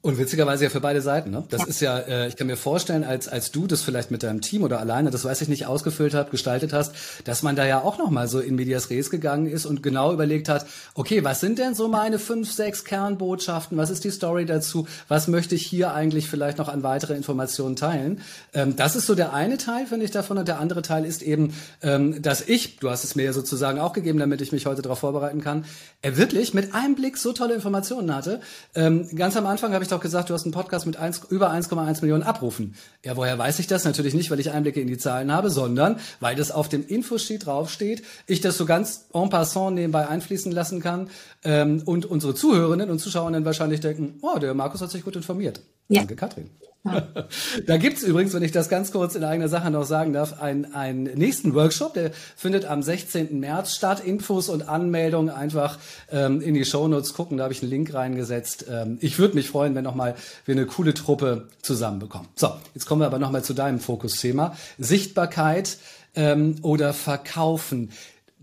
Und 0.04 0.18
witzigerweise 0.18 0.64
ja 0.64 0.72
für 0.72 0.82
beide 0.82 1.00
Seiten. 1.00 1.30
Ne? 1.30 1.44
Das 1.52 1.64
ist 1.64 1.80
ja, 1.80 2.00
äh, 2.00 2.28
ich 2.28 2.36
kann 2.36 2.48
mir 2.48 2.58
vorstellen, 2.58 3.04
als 3.04 3.28
als 3.28 3.52
du 3.52 3.68
das 3.68 3.84
vielleicht 3.84 4.10
mit 4.10 4.24
deinem 4.24 4.42
Team 4.42 4.64
oder 4.64 4.80
alleine, 4.80 5.12
das 5.12 5.26
weiß 5.26 5.42
ich 5.42 5.48
nicht, 5.48 5.68
ausgefüllt 5.68 6.16
hast, 6.16 6.32
gestaltet 6.32 6.74
hast, 6.74 6.96
dass 7.26 7.44
man 7.44 7.56
da 7.56 7.68
ja 7.68 7.82
auch 7.82 8.00
noch 8.00 8.10
mal 8.10 8.28
so 8.28 8.40
in 8.40 8.56
medias 8.56 8.90
res 8.90 9.12
gegangen 9.12 9.46
ist 9.46 9.68
und 9.68 9.84
genau 9.84 10.12
überlegt 10.12 10.50
hat, 10.50 10.66
okay, 10.96 11.24
was 11.24 11.40
sind 11.40 11.60
denn 11.60 11.76
so 11.76 11.88
meine 11.88 12.18
fünf, 12.18 12.52
sechs 12.52 12.84
Kernbotschaften? 12.84 13.78
Was 13.78 13.92
ist 13.92 14.04
die 14.04 14.10
Story 14.10 14.48
dazu? 14.48 14.88
Was 15.08 15.28
möchte 15.28 15.54
ich 15.54 15.68
hier 15.68 15.94
eigentlich 15.94 16.28
vielleicht 16.28 16.58
noch 16.58 16.68
an 16.68 16.82
weitere 16.82 17.14
Informationen 17.14 17.76
teilen? 17.76 18.22
Ähm, 18.56 18.76
das 18.76 18.96
ist 18.96 19.06
so 19.06 19.14
der 19.14 19.34
eine 19.34 19.58
Teil, 19.58 19.86
finde 19.86 20.06
ich 20.06 20.12
davon, 20.12 20.40
und 20.40 20.48
der 20.48 20.60
andere 20.60 20.82
Teil 20.82 21.06
ist 21.06 21.22
eben, 21.22 21.54
ähm, 21.84 22.24
dass 22.24 22.42
ich, 22.42 22.78
du 22.78 22.90
hast 22.90 23.04
es 23.04 23.14
mir 23.14 23.26
ja 23.26 23.34
sozusagen 23.34 23.80
auch 23.80 23.94
gegeben, 23.94 24.18
damit 24.18 24.42
ich 24.42 24.52
mich 24.52 24.66
heute 24.66 24.82
darauf 24.82 24.98
vorbereiten 24.98 25.42
kann, 25.42 25.64
er 26.02 26.18
wirklich 26.18 26.56
mit 26.56 26.74
einem 26.74 26.96
Blick 26.96 27.18
so 27.18 27.34
tolle 27.34 27.54
Informationen 27.54 28.16
hatte. 28.16 28.42
Ähm, 28.74 29.08
ganz 29.16 29.38
am 29.38 29.46
Anfang 29.46 29.74
habe 29.74 29.84
ich 29.84 29.91
doch 29.92 30.00
gesagt, 30.00 30.30
du 30.30 30.34
hast 30.34 30.44
einen 30.44 30.54
Podcast 30.54 30.86
mit 30.86 30.98
1, 30.98 31.22
über 31.30 31.52
1,1 31.52 32.02
Millionen 32.02 32.24
Abrufen. 32.24 32.76
Ja, 33.04 33.18
woher 33.18 33.38
weiß 33.38 33.60
ich 33.60 33.68
das? 33.68 33.86
Natürlich 33.86 34.14
nicht, 34.14 34.32
weil 34.32 34.40
ich 34.40 34.52
Einblicke 34.52 34.82
in 34.82 34.88
die 34.88 34.98
Zahlen 34.98 35.32
habe, 35.32 35.50
sondern 35.50 36.00
weil 36.20 36.36
das 36.36 36.52
auf 36.52 36.70
dem 36.70 36.86
Infosheet 36.86 37.46
draufsteht, 37.46 38.04
ich 38.28 38.42
das 38.42 38.58
so 38.58 38.66
ganz 38.66 39.06
en 39.14 39.30
passant 39.30 39.76
nebenbei 39.76 40.08
einfließen 40.08 40.52
lassen 40.52 40.82
kann 40.82 41.10
ähm, 41.44 41.82
und 41.86 42.06
unsere 42.06 42.36
Zuhörerinnen 42.36 42.90
und 42.90 43.00
Zuschauer 43.00 43.32
dann 43.32 43.46
wahrscheinlich 43.46 43.80
denken, 43.80 44.20
oh, 44.22 44.40
der 44.40 44.54
Markus 44.54 44.82
hat 44.82 44.92
sich 44.92 45.04
gut 45.04 45.16
informiert. 45.16 45.62
Ja. 45.88 46.00
Danke, 46.00 46.16
Katrin. 46.16 46.50
da 47.68 47.78
gibt's 47.78 48.02
übrigens, 48.02 48.34
wenn 48.34 48.42
ich 48.42 48.52
das 48.52 48.68
ganz 48.68 48.92
kurz 48.92 49.16
in 49.16 49.24
eigener 49.24 49.50
Sache 49.50 49.70
noch 49.70 49.86
sagen 49.86 50.14
darf, 50.14 50.42
einen, 50.42 50.74
einen 50.74 51.04
nächsten 51.04 51.54
Workshop, 51.54 51.94
der 51.94 52.12
findet 52.36 52.66
am 52.66 52.82
16. 52.82 53.40
März 53.40 53.76
statt. 53.76 54.04
Infos 54.04 54.50
und 54.50 54.68
Anmeldungen 54.68 55.30
einfach 55.30 55.78
ähm, 56.12 56.42
in 56.42 56.56
die 56.56 56.66
Shownotes 56.66 57.14
gucken, 57.14 57.38
da 57.38 57.44
habe 57.44 57.54
ich 57.54 57.62
einen 57.62 57.70
Link 57.70 57.94
reingesetzt. 57.94 58.66
Ähm, 58.70 58.98
ich 59.02 59.20
würde 59.20 59.36
mich 59.36 59.50
freuen, 59.50 59.76
wenn 59.76 59.84
nochmal 59.84 60.16
wir 60.46 60.56
eine 60.56 60.66
coole 60.66 60.94
Truppe 60.94 61.48
zusammenbekommen. 61.62 62.28
So, 62.36 62.52
jetzt 62.74 62.86
kommen 62.86 63.02
wir 63.02 63.06
aber 63.06 63.20
nochmal 63.20 63.44
zu 63.44 63.54
deinem 63.54 63.80
Fokusthema. 63.80 64.56
Sichtbarkeit 64.80 65.78
ähm, 66.16 66.56
oder 66.64 66.94
Verkaufen. 66.94 67.92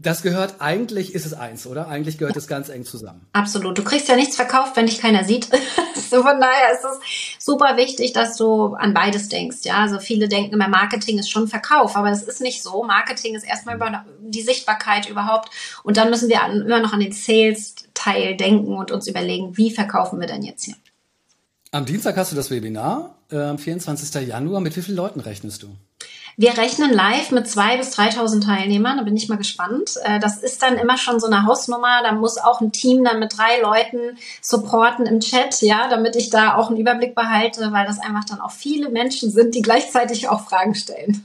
Das 0.00 0.23
gehört, 0.23 0.61
eigentlich 0.61 1.12
ist 1.12 1.26
es 1.26 1.35
eins, 1.35 1.67
oder? 1.67 1.88
Eigentlich 1.88 2.19
gehört 2.19 2.37
es 2.37 2.47
ganz 2.47 2.69
eng 2.69 2.85
zusammen. 2.85 3.26
Absolut. 3.33 3.76
Du 3.76 3.83
kriegst 3.83 4.09
ja 4.09 4.14
nichts 4.14 4.37
verkauft, 4.37 4.76
wenn 4.76 4.87
dich 4.87 5.00
keiner 5.00 5.25
sieht. 5.25 5.47
so 6.11 6.23
von 6.23 6.40
daher 6.40 6.73
ist 6.73 6.85
es 6.85 7.45
super 7.45 7.76
wichtig, 7.76 8.12
dass 8.12 8.37
du 8.37 8.75
an 8.75 8.95
beides 8.95 9.28
denkst. 9.28 9.59
Ja, 9.62 9.78
also 9.78 9.99
viele 9.99 10.28
denken 10.28 10.55
immer, 10.55 10.69
Marketing 10.69 11.19
ist 11.19 11.31
schon 11.31 11.49
Verkauf, 11.49 11.97
aber 11.97 12.11
es 12.11 12.23
ist 12.23 12.40
nicht 12.40 12.62
so. 12.62 12.85
Marketing 12.85 13.35
ist 13.35 13.43
erstmal 13.43 13.75
über 13.75 14.05
die 14.21 14.43
Sichtbarkeit 14.43 15.09
überhaupt. 15.09 15.50
Und 15.83 15.97
dann 15.97 16.11
müssen 16.11 16.28
wir 16.28 16.43
an, 16.43 16.62
immer 16.62 16.81
noch 16.81 16.93
an 16.93 17.00
den 17.00 17.12
Sales-Teil 17.12 18.37
denken 18.37 18.76
und 18.76 18.93
uns 18.93 19.09
überlegen, 19.09 19.57
wie 19.57 19.73
verkaufen 19.73 20.21
wir 20.21 20.28
denn 20.28 20.45
jetzt 20.45 20.64
hier? 20.64 20.76
Am 21.73 21.87
Dienstag 21.87 22.17
hast 22.17 22.31
du 22.31 22.37
das 22.37 22.52
Webinar, 22.52 23.17
äh, 23.31 23.59
24. 23.59 24.26
Januar. 24.28 24.61
Mit 24.61 24.76
wie 24.76 24.83
vielen 24.83 24.97
Leuten 24.97 25.19
rechnest 25.19 25.64
du? 25.64 25.76
Wir 26.40 26.57
rechnen 26.57 26.92
live 26.92 27.33
mit 27.33 27.49
zwei 27.49 27.76
bis 27.78 27.99
3.000 27.99 28.45
Teilnehmern. 28.45 28.97
Da 28.97 29.02
bin 29.02 29.16
ich 29.16 29.28
mal 29.28 29.38
gespannt. 29.38 29.95
Äh, 30.04 30.21
das 30.21 30.38
ist 30.38 30.62
dann 30.62 30.76
immer 30.76 30.97
schon 30.97 31.18
so 31.18 31.26
eine 31.26 31.45
Hausnummer. 31.47 32.04
Da 32.04 32.12
muss 32.12 32.38
auch 32.38 32.61
ein 32.61 32.71
Team 32.71 33.02
dann 33.02 33.18
mit 33.18 33.37
drei 33.37 33.61
Leuten 33.61 34.16
supporten 34.40 35.04
im 35.07 35.18
Chat, 35.18 35.61
ja, 35.62 35.88
damit 35.90 36.14
ich 36.14 36.30
da 36.30 36.54
auch 36.54 36.68
einen 36.68 36.78
Überblick 36.78 37.16
behalte, 37.16 37.73
weil 37.73 37.87
das 37.87 37.99
einfach 37.99 38.25
dann 38.25 38.40
auch 38.40 38.52
viele 38.52 38.88
Menschen 38.88 39.33
sind, 39.33 39.57
die 39.57 39.62
gleichzeitig 39.62 40.28
auch 40.28 40.49
Fragen 40.49 40.76
stellen. 40.76 41.25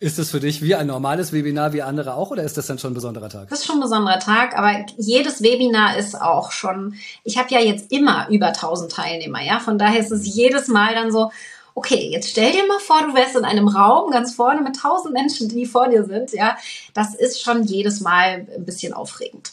Ist 0.00 0.18
das 0.18 0.30
für 0.30 0.40
dich 0.40 0.60
wie 0.60 0.74
ein 0.74 0.86
normales 0.86 1.32
Webinar 1.32 1.72
wie 1.72 1.80
andere 1.80 2.12
auch 2.12 2.30
oder 2.30 2.42
ist 2.42 2.58
das 2.58 2.66
dann 2.66 2.78
schon 2.78 2.90
ein 2.90 2.94
besonderer 2.94 3.30
Tag? 3.30 3.48
Das 3.48 3.60
ist 3.60 3.66
schon 3.66 3.76
ein 3.76 3.82
besonderer 3.82 4.18
Tag, 4.18 4.56
aber 4.56 4.84
jedes 4.98 5.42
Webinar 5.42 5.96
ist 5.96 6.20
auch 6.20 6.52
schon, 6.52 6.94
ich 7.24 7.38
habe 7.38 7.48
ja 7.50 7.60
jetzt 7.60 7.90
immer 7.90 8.28
über 8.28 8.48
1000 8.48 8.92
Teilnehmer, 8.92 9.42
ja, 9.42 9.60
von 9.60 9.78
daher 9.78 10.00
ist 10.00 10.10
es 10.10 10.26
jedes 10.26 10.68
Mal 10.68 10.94
dann 10.94 11.10
so, 11.10 11.30
okay, 11.74 12.10
jetzt 12.12 12.30
stell 12.30 12.52
dir 12.52 12.66
mal 12.66 12.80
vor, 12.80 13.02
du 13.06 13.14
wärst 13.14 13.36
in 13.36 13.44
einem 13.44 13.68
Raum 13.68 14.10
ganz 14.10 14.34
vorne 14.34 14.62
mit 14.62 14.76
tausend 14.76 15.14
Menschen, 15.14 15.48
die 15.48 15.66
vor 15.66 15.88
dir 15.88 16.04
sind, 16.04 16.32
ja. 16.32 16.56
Das 16.94 17.14
ist 17.14 17.42
schon 17.42 17.64
jedes 17.64 18.00
Mal 18.00 18.46
ein 18.54 18.64
bisschen 18.64 18.92
aufregend. 18.92 19.52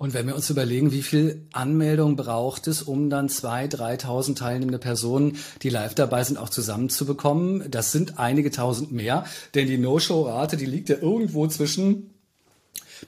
Und 0.00 0.14
wenn 0.14 0.28
wir 0.28 0.36
uns 0.36 0.48
überlegen, 0.48 0.92
wie 0.92 1.02
viel 1.02 1.48
Anmeldung 1.52 2.14
braucht 2.14 2.68
es, 2.68 2.82
um 2.82 3.10
dann 3.10 3.28
zwei, 3.28 3.64
3.000 3.64 4.36
teilnehmende 4.36 4.78
Personen, 4.78 5.38
die 5.62 5.70
live 5.70 5.96
dabei 5.96 6.22
sind, 6.22 6.38
auch 6.38 6.50
zusammenzubekommen, 6.50 7.68
das 7.68 7.90
sind 7.90 8.16
einige 8.16 8.52
tausend 8.52 8.92
mehr, 8.92 9.24
denn 9.56 9.66
die 9.66 9.76
No-Show-Rate, 9.76 10.56
die 10.56 10.66
liegt 10.66 10.88
ja 10.88 10.98
irgendwo 11.00 11.48
zwischen 11.48 12.14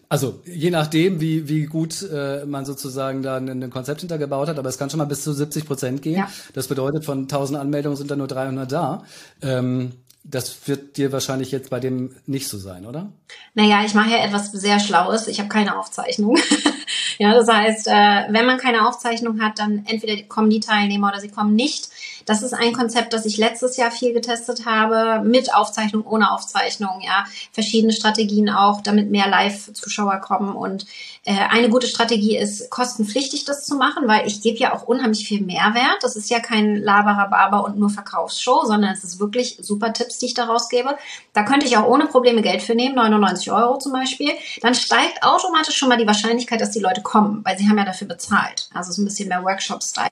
also 0.09 0.41
je 0.45 0.71
nachdem, 0.71 1.21
wie, 1.21 1.49
wie 1.49 1.67
gut 1.67 2.03
äh, 2.03 2.45
man 2.45 2.65
sozusagen 2.65 3.23
da 3.23 3.37
ein 3.37 3.71
Konzept 3.71 4.01
hintergebaut 4.01 4.49
hat, 4.49 4.59
aber 4.59 4.69
es 4.69 4.79
kann 4.79 4.91
schon 4.91 4.99
mal 4.99 5.05
bis 5.05 5.23
zu 5.23 5.33
70 5.33 5.67
Prozent 5.67 6.03
gehen. 6.03 6.19
Ja. 6.19 6.29
Das 6.55 6.69
bedeutet, 6.69 7.05
von 7.05 7.23
1000 7.23 7.59
Anmeldungen 7.59 7.97
sind 7.97 8.11
da 8.11 8.17
nur 8.17 8.29
300 8.29 8.71
da. 8.71 9.05
Ähm, 9.43 9.93
das 10.23 10.69
wird 10.69 10.99
dir 10.99 11.13
wahrscheinlich 11.13 11.51
jetzt 11.51 11.71
bei 11.71 11.81
dem 11.81 12.15
nicht 12.27 12.49
so 12.49 12.59
sein, 12.59 12.85
oder? 12.87 13.11
Naja, 13.55 13.83
ich 13.85 13.95
mache 13.95 14.11
ja 14.11 14.19
etwas 14.19 14.53
sehr 14.53 14.79
Schlaues. 14.79 15.29
Ich 15.29 15.39
habe 15.39 15.49
keine 15.49 15.79
Aufzeichnung. 15.79 16.37
ja, 17.19 17.33
das 17.33 17.49
heißt, 17.49 17.87
äh, 17.89 18.27
wenn 18.29 18.47
man 18.47 18.59
keine 18.59 18.87
Aufzeichnung 18.87 19.41
hat, 19.41 19.59
dann 19.59 19.85
entweder 19.87 20.23
kommen 20.25 20.51
die 20.51 20.61
Teilnehmer 20.61 21.09
oder 21.09 21.21
sie 21.21 21.31
kommen 21.31 21.55
nicht. 21.55 21.89
Das 22.27 22.43
ist 22.43 22.53
ein 22.53 22.73
Konzept, 22.73 23.13
das 23.13 23.25
ich 23.27 23.37
letztes 23.37 23.77
Jahr 23.77 23.91
viel 23.91 24.13
getestet 24.13 24.67
habe, 24.67 25.23
mit 25.27 25.55
Aufzeichnung, 25.55 26.07
ohne 26.07 26.33
Aufzeichnung, 26.33 27.01
ja. 27.01 27.25
Verschiedene 27.53 27.93
Strategien 27.93 28.51
auch, 28.51 28.81
damit 28.81 29.11
mehr 29.11 29.29
Live-Zuschauer 29.29 30.19
kommen. 30.19 30.55
Und 30.55 30.87
äh, 31.25 31.35
eine 31.51 31.69
gute 31.69 31.87
Strategie 31.87 32.37
ist, 32.37 32.71
kostenpflichtig 32.71 33.45
das 33.45 33.67
zu 33.67 33.77
machen, 33.77 34.09
weil 34.09 34.27
ich 34.27 34.41
gebe 34.41 34.59
ja 34.59 34.75
auch 34.75 34.85
unheimlich 34.85 35.27
viel 35.27 35.43
Mehrwert. 35.43 35.99
Das 36.03 36.17
ist 36.17 36.31
ja 36.31 36.41
kein 36.41 36.77
Laberababer 36.77 37.65
und 37.65 37.79
nur 37.79 37.91
Verkaufsshow, 37.91 38.65
sondern 38.65 38.93
es 38.93 39.05
ist 39.05 39.21
wirklich 39.21 39.59
super 39.61 39.93
Tipps, 39.93 40.19
die 40.19 40.27
ich 40.27 40.35
daraus 40.35 40.69
gebe. 40.69 40.97
Da 41.33 41.43
könnte 41.43 41.67
ich 41.67 41.77
auch 41.77 41.87
ohne 41.87 42.07
Probleme 42.07 42.43
Geld 42.43 42.63
für 42.63 42.75
nehmen, 42.75 42.95
99 42.95 43.53
Euro 43.53 43.79
zum 43.79 43.93
Beispiel. 43.93 44.31
Dann 44.63 44.75
steigt 44.75 45.23
automatisch 45.23 45.77
schon 45.77 45.89
mal 45.89 45.99
die 45.99 46.07
Wahrscheinlichkeit, 46.07 46.61
dass 46.61 46.71
die 46.71 46.81
Leute 46.81 47.03
kommen, 47.03 47.45
weil 47.45 47.59
sie 47.59 47.69
haben 47.69 47.79
ja 47.79 47.85
dafür 47.85 48.09
bezahlt. 48.09 48.69
Also 48.73 48.89
es 48.89 48.97
ist 48.97 48.99
ein 48.99 49.05
bisschen 49.05 49.29
mehr 49.29 49.45
Workshop-Style. 49.45 50.09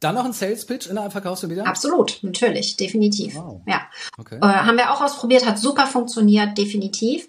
Dann 0.00 0.14
noch 0.14 0.24
ein 0.24 0.32
Sales 0.32 0.64
Pitch 0.64 0.86
in 0.86 0.96
einem 0.96 1.10
Verkaufswebinar? 1.10 1.66
Absolut, 1.66 2.20
natürlich, 2.22 2.76
definitiv. 2.76 3.36
Wow. 3.36 3.60
Ja. 3.66 3.82
Okay. 4.16 4.36
Äh, 4.36 4.46
haben 4.46 4.78
wir 4.78 4.92
auch 4.92 5.02
ausprobiert, 5.02 5.46
hat 5.46 5.58
super 5.58 5.86
funktioniert, 5.86 6.56
definitiv. 6.56 7.28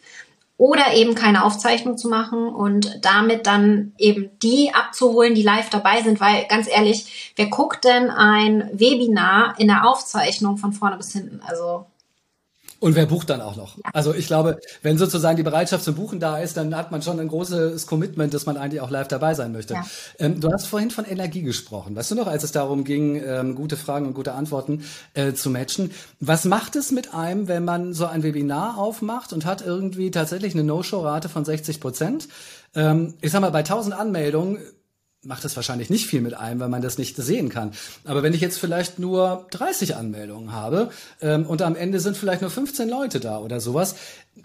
Oder 0.56 0.94
eben 0.94 1.16
keine 1.16 1.44
Aufzeichnung 1.44 1.98
zu 1.98 2.08
machen 2.08 2.48
und 2.48 3.00
damit 3.02 3.48
dann 3.48 3.94
eben 3.98 4.30
die 4.44 4.72
abzuholen, 4.74 5.34
die 5.34 5.42
live 5.42 5.70
dabei 5.70 6.02
sind, 6.04 6.22
weil 6.22 6.46
ganz 6.48 6.70
ehrlich, 6.70 7.34
wer 7.36 7.48
guckt 7.48 7.84
denn 7.84 8.12
ein 8.12 8.70
Webinar 8.72 9.56
in 9.58 9.68
der 9.68 9.88
Aufzeichnung 9.88 10.58
von 10.58 10.72
vorne 10.72 10.98
bis 10.98 11.14
hinten? 11.14 11.42
Also 11.44 11.88
und 12.82 12.96
wer 12.96 13.06
bucht 13.06 13.30
dann 13.30 13.42
auch 13.42 13.56
noch? 13.56 13.78
Also 13.94 14.12
ich 14.12 14.26
glaube, 14.26 14.60
wenn 14.82 14.98
sozusagen 14.98 15.38
die 15.38 15.44
Bereitschaft 15.44 15.84
zum 15.84 15.94
Buchen 15.94 16.20
da 16.20 16.40
ist, 16.40 16.58
dann 16.58 16.76
hat 16.76 16.92
man 16.92 17.04
schon 17.04 17.20
ein 17.20 17.28
großes 17.28 17.86
Commitment, 17.86 18.34
dass 18.34 18.48
man 18.48 18.58
eigentlich 18.58 18.82
auch 18.82 18.90
live 18.90 19.08
dabei 19.08 19.36
sein 19.36 19.52
möchte. 19.52 19.76
Ja. 19.76 19.86
Ähm, 20.18 20.40
du 20.40 20.52
hast 20.52 20.66
vorhin 20.66 20.90
von 20.90 21.06
Energie 21.06 21.44
gesprochen. 21.44 21.96
Weißt 21.96 22.10
du 22.10 22.16
noch, 22.16 22.26
als 22.26 22.44
es 22.44 22.52
darum 22.52 22.84
ging, 22.84 23.22
ähm, 23.24 23.54
gute 23.54 23.78
Fragen 23.78 24.08
und 24.08 24.16
gute 24.16 24.34
Antworten 24.34 24.84
äh, 25.14 25.34
zu 25.34 25.52
matchen. 25.52 25.92
Was 26.20 26.46
macht 26.46 26.76
es 26.76 26.92
mit 26.92 27.14
einem, 27.14 27.48
wenn 27.48 27.64
man 27.64 27.94
so 27.94 28.08
ein 28.08 28.24
Webinar 28.24 28.80
aufmacht 28.80 29.32
und 29.32 29.46
hat 29.46 29.64
irgendwie 29.64 30.10
tatsächlich 30.10 30.56
eine 30.56 30.64
No-Show-Rate 30.64 31.30
von 31.30 31.46
60 31.46 31.80
Prozent? 31.80 32.30
Ähm, 32.74 33.14
ich 33.22 33.32
sag 33.32 33.42
mal, 33.42 33.52
bei 33.52 33.60
1000 33.60 33.94
Anmeldungen 33.94 34.58
macht 35.24 35.46
es 35.46 35.56
wahrscheinlich 35.56 35.90
nicht 35.90 36.08
viel 36.08 36.22
mit 36.22 36.34
einem, 36.34 36.60
weil 36.60 36.70
man 36.70 36.82
das 36.82 36.98
nicht 36.98 37.16
sehen 37.16 37.50
kann. 37.50 37.74
Aber 38.06 38.24
wenn 38.24 38.34
ich 38.34 38.42
jetzt 38.42 38.60
vielleicht 38.60 38.98
nur 38.98 39.46
30 39.52 39.96
Anmeldungen 39.96 40.52
habe 40.52 40.90
ähm, 41.22 41.46
und 41.46 41.62
am 41.62 41.76
Ende 41.76 42.00
sind 42.00 42.18
vielleicht 42.18 42.42
nur 42.42 42.50
15 42.50 42.90
Leute 42.90 43.20
da 43.20 43.38
oder 43.38 43.60
sowas, 43.60 43.96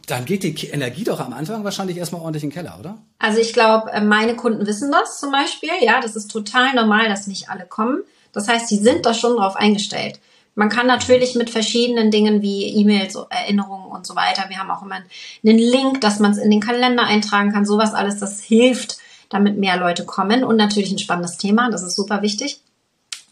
dann 0.06 0.26
geht 0.26 0.42
die 0.42 0.66
Energie 0.66 1.04
doch 1.04 1.20
am 1.20 1.32
Anfang 1.32 1.64
wahrscheinlich 1.64 1.96
erstmal 1.96 2.20
ordentlich 2.20 2.42
in 2.42 2.50
den 2.50 2.54
Keller, 2.54 2.76
oder? 2.78 2.98
Also 3.18 3.38
ich 3.38 3.52
glaube, 3.54 3.90
äh, 3.90 4.02
meine 4.02 4.36
Kunden 4.36 4.66
wissen 4.66 4.92
das 4.92 5.18
zum 5.18 5.32
Beispiel. 5.32 5.70
Ja, 5.80 6.00
das 6.00 6.14
ist 6.14 6.30
total 6.30 6.74
normal, 6.74 7.08
dass 7.08 7.26
nicht 7.26 7.48
alle 7.48 7.64
kommen. 7.64 8.02
Das 8.32 8.48
heißt, 8.48 8.68
sie 8.68 8.78
sind 8.78 9.06
da 9.06 9.14
schon 9.14 9.36
drauf 9.36 9.56
eingestellt. 9.56 10.20
Man 10.54 10.68
kann 10.68 10.86
natürlich 10.86 11.34
mit 11.34 11.50
verschiedenen 11.50 12.10
Dingen 12.10 12.42
wie 12.42 12.64
E-Mails, 12.64 13.16
Erinnerungen 13.28 13.90
und 13.90 14.06
so 14.06 14.16
weiter. 14.16 14.46
Wir 14.48 14.58
haben 14.58 14.70
auch 14.70 14.82
immer 14.82 14.96
einen 14.96 15.58
Link, 15.58 16.00
dass 16.00 16.18
man 16.18 16.32
es 16.32 16.38
in 16.38 16.50
den 16.50 16.60
Kalender 16.60 17.04
eintragen 17.04 17.52
kann. 17.52 17.66
Sowas 17.66 17.94
alles, 17.94 18.18
das 18.18 18.40
hilft 18.40 18.98
damit 19.36 19.58
mehr 19.58 19.76
Leute 19.76 20.04
kommen 20.04 20.44
und 20.44 20.56
natürlich 20.56 20.90
ein 20.90 20.98
spannendes 20.98 21.36
Thema, 21.36 21.70
das 21.70 21.82
ist 21.82 21.96
super 21.96 22.22
wichtig. 22.22 22.60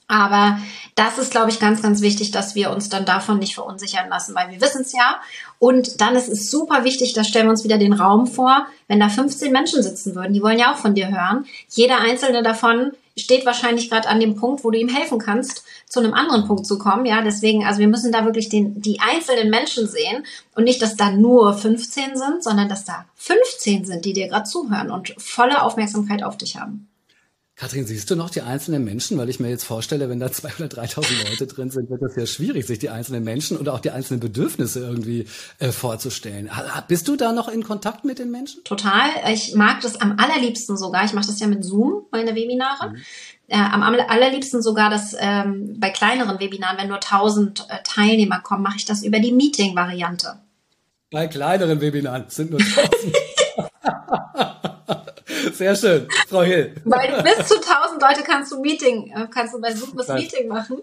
Aber 0.07 0.59
das 0.97 1.19
ist, 1.19 1.31
glaube 1.31 1.51
ich, 1.51 1.61
ganz, 1.61 1.81
ganz 1.81 2.03
wichtig, 2.03 2.31
dass 2.31 2.55
wir 2.55 2.71
uns 2.71 2.91
dann 2.91 3.07
davon 3.07 3.39
nicht 3.39 3.55
verunsichern 3.55 4.09
lassen, 4.11 4.35
weil 4.35 4.51
wir 4.51 4.61
wissen 4.61 4.83
es 4.83 4.93
ja. 4.93 5.17
Und 5.59 6.01
dann 6.01 6.15
ist 6.15 6.29
es 6.29 6.51
super 6.51 6.85
wichtig, 6.85 7.15
da 7.15 7.25
stellen 7.25 7.47
wir 7.47 7.53
uns 7.53 7.65
wieder 7.65 7.79
den 7.79 7.95
Raum 7.95 8.27
vor, 8.27 8.67
wenn 8.87 9.01
da 9.01 9.09
15 9.09 9.51
Menschen 9.51 9.83
sitzen 9.83 10.15
würden, 10.15 10.35
die 10.35 10.43
wollen 10.43 10.59
ja 10.59 10.75
auch 10.75 10.79
von 10.79 10.95
dir 10.95 11.09
hören. 11.09 11.47
Jeder 11.71 12.01
einzelne 12.01 12.43
davon 12.43 12.93
steht 13.17 13.47
wahrscheinlich 13.47 13.91
gerade 13.91 14.09
an 14.09 14.21
dem 14.21 14.35
Punkt, 14.35 14.65
wo 14.65 14.71
du 14.71 14.79
ihm 14.79 14.89
helfen 14.89 15.19
kannst, 15.19 15.65
zu 15.89 16.01
einem 16.01 16.15
anderen 16.15 16.47
Punkt 16.47 16.67
zu 16.67 16.79
kommen. 16.79 17.07
Ja, 17.07 17.23
deswegen, 17.23 17.65
also 17.65 17.79
wir 17.79 17.89
müssen 17.89 18.13
da 18.13 18.25
wirklich 18.25 18.49
den, 18.49 18.81
die 18.81 19.01
einzelnen 19.01 19.51
Menschen 19.51 19.87
sehen 19.87 20.25
und 20.55 20.65
nicht, 20.65 20.83
dass 20.83 20.97
da 20.97 21.11
nur 21.11 21.55
15 21.55 22.17
sind, 22.17 22.43
sondern 22.43 22.69
dass 22.69 22.85
da 22.85 23.07
15 23.17 23.85
sind, 23.85 24.05
die 24.05 24.13
dir 24.13 24.29
gerade 24.29 24.49
zuhören 24.49 24.91
und 24.91 25.15
volle 25.19 25.63
Aufmerksamkeit 25.63 26.23
auf 26.23 26.37
dich 26.37 26.57
haben. 26.57 26.89
Kathrin, 27.57 27.87
siehst 27.87 28.11
du 28.11 28.17
noch 28.17 28.31
die 28.31 28.41
einzelnen 28.41 28.83
Menschen? 28.83 29.17
Weil 29.17 29.29
ich 29.29 29.39
mir 29.39 29.49
jetzt 29.49 29.63
vorstelle, 29.63 30.09
wenn 30.09 30.19
da 30.19 30.27
2.000 30.27 30.65
oder 30.65 30.83
3.000 30.83 31.31
Leute 31.31 31.47
drin 31.47 31.71
sind, 31.71 31.89
wird 31.89 32.03
das 32.03 32.17
ja 32.17 32.27
schwierig, 32.27 32.67
sich 32.67 32.81
die 32.81 32.91
einzelnen 32.91 33.23
Menschen 33.23 33.57
und 33.57 33.69
auch 33.69 33.79
die 33.79 33.93
einzelnen 33.93 34.19
Bedürfnisse 34.19 34.81
irgendwie 34.81 35.27
äh, 35.61 35.71
vorzustellen. 35.71 36.51
Bist 36.89 37.07
du 37.07 37.15
da 37.15 37.33
noch 37.33 37.47
in 37.47 37.63
Kontakt 37.63 38.05
mit 38.05 38.19
den 38.19 38.33
Menschen? 38.33 38.65
Total. 38.65 39.09
Ich 39.33 39.55
mag 39.55 39.81
das 39.83 40.01
am 40.01 40.19
allerliebsten 40.19 40.77
sogar. 40.77 41.05
Ich 41.05 41.13
mache 41.13 41.29
das 41.29 41.39
ja 41.39 41.47
mit 41.47 41.65
Zoom, 41.65 42.07
meine 42.11 42.35
Webinare. 42.35 42.91
Mhm. 42.91 42.97
Äh, 43.47 43.57
am 43.57 43.83
allerliebsten 43.85 44.61
sogar 44.61 44.91
das 44.91 45.15
ähm, 45.17 45.77
bei 45.79 45.91
kleineren 45.91 46.41
Webinaren, 46.41 46.77
wenn 46.77 46.89
nur 46.89 46.97
1000 46.97 47.67
äh, 47.69 47.77
Teilnehmer 47.85 48.41
kommen, 48.41 48.65
mache 48.65 48.79
ich 48.79 48.85
das 48.85 49.05
über 49.05 49.21
die 49.21 49.33
Meeting-Variante. 49.33 50.41
Bei 51.13 51.29
kleineren 51.29 51.81
Webinaren 51.81 52.25
sind 52.27 52.51
nur 52.51 52.59
1000. 52.61 53.17
Sehr 55.53 55.77
schön, 55.77 56.09
Frau 56.29 56.43
Hill. 56.43 56.75
Weil 56.85 57.23
bis 57.23 57.49
zu 57.49 57.57
1000 57.57 58.01
Leute 58.01 58.23
kannst 58.23 58.53
du 58.53 58.61
Meeting, 58.61 59.13
äh, 59.15 59.29
kannst 59.33 59.55
du 59.55 59.61
bei 59.61 59.75
Zoom 59.75 59.97
das 59.97 60.09
Meeting 60.09 60.49
machen. 60.49 60.83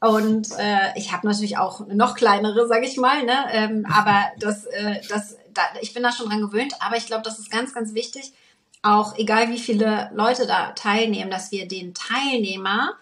Und 0.00 0.48
äh, 0.58 0.96
ich 0.96 1.12
habe 1.12 1.26
natürlich 1.26 1.56
auch 1.56 1.86
noch 1.88 2.14
kleinere, 2.14 2.68
sage 2.68 2.86
ich 2.86 2.96
mal, 2.96 3.24
ne? 3.24 3.46
Ähm, 3.50 3.86
aber 3.90 4.26
das, 4.38 4.66
äh, 4.66 5.00
das, 5.08 5.36
da, 5.54 5.62
ich 5.80 5.94
bin 5.94 6.02
da 6.02 6.12
schon 6.12 6.28
dran 6.28 6.42
gewöhnt. 6.42 6.74
Aber 6.80 6.96
ich 6.96 7.06
glaube, 7.06 7.22
das 7.22 7.38
ist 7.38 7.50
ganz, 7.50 7.72
ganz 7.72 7.94
wichtig, 7.94 8.32
auch 8.82 9.16
egal 9.16 9.48
wie 9.48 9.58
viele 9.58 10.10
Leute 10.14 10.46
da 10.46 10.72
teilnehmen, 10.72 11.30
dass 11.30 11.50
wir 11.50 11.66
den 11.66 11.94
Teilnehmer, 11.94 12.92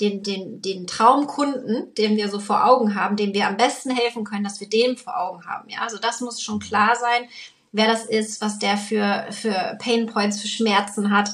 den, 0.00 0.22
den, 0.22 0.62
den 0.62 0.86
Traumkunden, 0.86 1.92
den 1.94 2.16
wir 2.16 2.28
so 2.28 2.38
vor 2.38 2.66
Augen 2.66 2.94
haben, 2.94 3.16
dem 3.16 3.34
wir 3.34 3.46
am 3.46 3.56
besten 3.56 3.90
helfen 3.90 4.24
können, 4.24 4.44
dass 4.44 4.60
wir 4.60 4.68
den 4.68 4.96
vor 4.96 5.18
Augen 5.20 5.46
haben. 5.46 5.68
Ja, 5.68 5.80
also 5.80 5.98
das 5.98 6.20
muss 6.20 6.40
schon 6.40 6.60
klar 6.60 6.96
sein 6.96 7.28
wer 7.74 7.88
das 7.88 8.04
ist, 8.04 8.40
was 8.40 8.60
der 8.60 8.76
für, 8.76 9.26
für 9.30 9.76
Pain 9.80 10.06
Points, 10.06 10.40
für 10.40 10.48
Schmerzen 10.48 11.10
hat. 11.10 11.30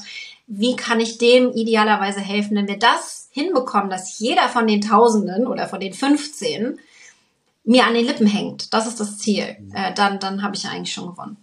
Wie 0.47 0.75
kann 0.75 0.99
ich 0.99 1.19
dem 1.19 1.51
idealerweise 1.51 2.19
helfen? 2.19 2.57
Wenn 2.57 2.67
wir 2.67 2.79
das 2.79 3.29
hinbekommen, 3.31 3.91
dass 3.91 4.17
jeder 4.19 4.49
von 4.49 4.65
den 4.65 4.81
Tausenden 4.81 5.47
oder 5.47 5.69
von 5.69 5.79
den 5.79 5.93
15 5.93 6.79
mir 7.63 7.85
an 7.85 7.93
den 7.93 8.07
Lippen 8.07 8.25
hängt, 8.25 8.73
das 8.73 8.87
ist 8.87 8.99
das 8.99 9.19
Ziel, 9.19 9.55
äh, 9.73 9.93
dann, 9.93 10.19
dann 10.19 10.41
habe 10.41 10.55
ich 10.55 10.67
eigentlich 10.67 10.93
schon 10.93 11.11
gewonnen. 11.11 11.37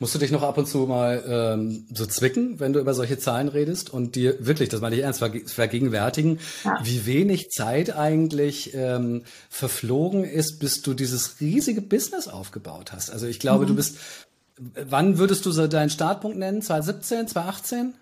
Musst 0.00 0.14
du 0.14 0.20
dich 0.20 0.30
noch 0.30 0.44
ab 0.44 0.56
und 0.56 0.66
zu 0.66 0.86
mal 0.86 1.24
ähm, 1.26 1.86
so 1.92 2.06
zwicken, 2.06 2.60
wenn 2.60 2.72
du 2.72 2.78
über 2.78 2.94
solche 2.94 3.18
Zahlen 3.18 3.48
redest 3.48 3.90
und 3.90 4.14
dir 4.14 4.36
wirklich, 4.46 4.68
das 4.68 4.80
meine 4.80 4.94
ich 4.94 5.02
ernst, 5.02 5.18
vergegenwärtigen, 5.46 6.38
ja. 6.62 6.78
wie 6.84 7.04
wenig 7.04 7.50
Zeit 7.50 7.96
eigentlich 7.96 8.74
ähm, 8.74 9.24
verflogen 9.50 10.22
ist, 10.22 10.60
bis 10.60 10.82
du 10.82 10.94
dieses 10.94 11.40
riesige 11.40 11.82
Business 11.82 12.28
aufgebaut 12.28 12.92
hast. 12.92 13.10
Also 13.10 13.26
ich 13.26 13.40
glaube, 13.40 13.64
mhm. 13.64 13.68
du 13.68 13.74
bist, 13.74 13.98
wann 14.56 15.18
würdest 15.18 15.44
du 15.46 15.50
so 15.50 15.66
deinen 15.66 15.90
Startpunkt 15.90 16.38
nennen? 16.38 16.62
2017, 16.62 17.26
2018? 17.26 17.94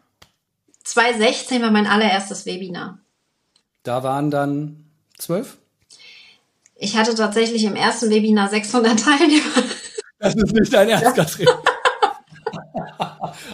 2016 0.84 1.62
war 1.62 1.70
mein 1.70 1.86
allererstes 1.86 2.44
Webinar. 2.44 2.98
Da 3.84 4.02
waren 4.02 4.30
dann 4.30 4.84
zwölf? 5.16 5.56
Ich 6.74 6.96
hatte 6.96 7.14
tatsächlich 7.14 7.64
im 7.64 7.74
ersten 7.74 8.10
Webinar 8.10 8.50
600 8.50 9.00
Teilnehmer. 9.00 9.64
Das 10.18 10.34
ist 10.34 10.52
nicht 10.52 10.72
dein 10.72 10.88
Ernst, 10.88 11.14
Katrin. 11.14 11.48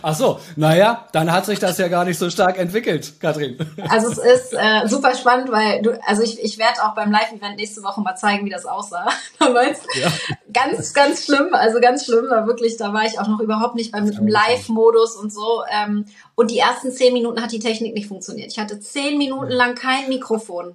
Ach 0.02 0.14
so, 0.14 0.40
naja, 0.56 1.06
dann 1.12 1.32
hat 1.32 1.46
sich 1.46 1.58
das 1.58 1.78
ja 1.78 1.88
gar 1.88 2.04
nicht 2.04 2.18
so 2.18 2.28
stark 2.30 2.58
entwickelt, 2.58 3.20
Katrin. 3.20 3.56
Also 3.88 4.08
es 4.10 4.18
ist 4.18 4.52
äh, 4.52 4.86
super 4.86 5.14
spannend, 5.14 5.50
weil 5.50 5.82
du, 5.82 5.98
also 6.06 6.22
ich, 6.22 6.42
ich 6.42 6.58
werde 6.58 6.82
auch 6.84 6.94
beim 6.94 7.10
Live-Event 7.10 7.56
nächste 7.56 7.82
Woche 7.82 8.00
mal 8.00 8.16
zeigen, 8.16 8.44
wie 8.44 8.50
das 8.50 8.66
aussah 8.66 9.08
damals. 9.38 9.80
Ja. 10.00 10.12
Ganz, 10.52 10.92
ganz 10.92 11.24
schlimm, 11.24 11.48
also 11.52 11.80
ganz 11.80 12.04
schlimm, 12.04 12.28
war 12.28 12.46
wirklich, 12.46 12.76
da 12.76 12.92
war 12.92 13.04
ich 13.04 13.18
auch 13.18 13.28
noch 13.28 13.40
überhaupt 13.40 13.74
nicht 13.74 13.92
beim 13.92 14.06
Live-Modus 14.06 15.16
und 15.16 15.32
so. 15.32 15.62
Ähm, 15.70 16.06
und 16.34 16.50
die 16.50 16.58
ersten 16.58 16.90
zehn 16.90 17.12
Minuten 17.12 17.40
hat 17.40 17.52
die 17.52 17.60
Technik 17.60 17.94
nicht 17.94 18.08
funktioniert. 18.08 18.50
Ich 18.50 18.58
hatte 18.58 18.80
zehn 18.80 19.18
Minuten 19.18 19.50
lang 19.50 19.74
kein 19.74 20.08
Mikrofon. 20.08 20.74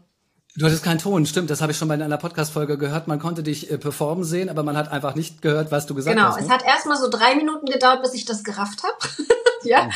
Du 0.58 0.66
hattest 0.66 0.84
keinen 0.84 0.98
Ton, 0.98 1.28
stimmt. 1.28 1.52
Das 1.52 1.62
habe 1.62 1.72
ich 1.72 1.78
schon 1.78 1.88
bei 1.88 1.94
einer 1.94 2.18
Podcast-Folge 2.18 2.80
gehört. 2.80 3.08
Man 3.08 3.20
konnte 3.20 3.44
dich 3.44 3.70
äh, 3.70 3.78
performen 3.78 4.24
sehen, 4.24 4.50
aber 4.50 4.64
man 4.64 4.76
hat 4.76 4.92
einfach 4.92 5.14
nicht 5.14 5.44
gehört, 5.44 5.72
was 5.72 5.86
du 5.86 5.94
gesagt 5.94 6.18
genau. 6.18 6.30
hast. 6.30 6.38
Genau, 6.38 6.48
es 6.48 6.52
hat 6.52 6.66
erstmal 6.66 6.98
so 6.98 7.10
drei 7.10 7.36
Minuten 7.36 7.68
gedauert, 7.68 8.02
bis 8.02 8.16
ich 8.16 8.26
das 8.26 8.44
gerafft 8.44 8.82
habe. 8.82 8.98
ja. 9.64 9.88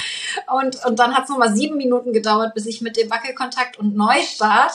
Und, 0.54 0.86
und 0.86 1.00
dann 1.00 1.16
hat 1.16 1.24
es 1.24 1.30
nochmal 1.30 1.56
sieben 1.56 1.78
Minuten 1.78 2.14
gedauert, 2.14 2.54
bis 2.54 2.68
ich 2.68 2.82
mit 2.82 2.96
dem 2.96 3.10
Wackelkontakt 3.10 3.80
und 3.80 3.96
Neustart 3.96 4.72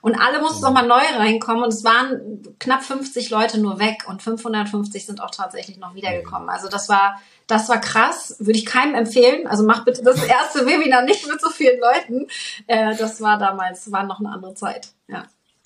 und 0.00 0.14
alle 0.14 0.40
mussten 0.40 0.62
nochmal 0.62 0.86
neu 0.86 1.02
reinkommen 1.16 1.64
und 1.64 1.72
es 1.72 1.84
waren 1.84 2.42
knapp 2.58 2.82
50 2.82 3.30
Leute 3.30 3.60
nur 3.60 3.78
weg 3.78 4.04
und 4.08 4.22
550 4.22 5.06
sind 5.06 5.22
auch 5.22 5.30
tatsächlich 5.30 5.78
noch 5.78 5.94
wiedergekommen. 5.94 6.48
Also 6.48 6.68
das 6.68 6.88
war 6.88 7.20
das 7.48 7.68
war 7.68 7.80
krass, 7.80 8.36
würde 8.38 8.58
ich 8.58 8.66
keinem 8.66 8.94
empfehlen. 8.94 9.46
Also 9.46 9.64
mach 9.64 9.84
bitte 9.84 10.02
das 10.02 10.22
erste 10.22 10.66
Webinar 10.66 11.02
nicht 11.02 11.26
mit 11.26 11.40
so 11.40 11.48
vielen 11.48 11.80
Leuten. 11.80 12.26
Äh, 12.66 12.94
das 12.96 13.20
war 13.20 13.38
damals, 13.38 13.90
war 13.90 14.04
noch 14.04 14.20
eine 14.20 14.30
andere 14.30 14.54
Zeit. 14.54 14.88
Ja. 15.08 15.24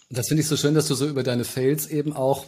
Das 0.09 0.29
finde 0.29 0.43
ich 0.43 0.49
so 0.49 0.57
schön, 0.57 0.75
dass 0.75 0.87
du 0.87 0.95
so 0.95 1.07
über 1.07 1.23
deine 1.23 1.45
Fails 1.45 1.89
eben 1.89 2.15
auch 2.15 2.45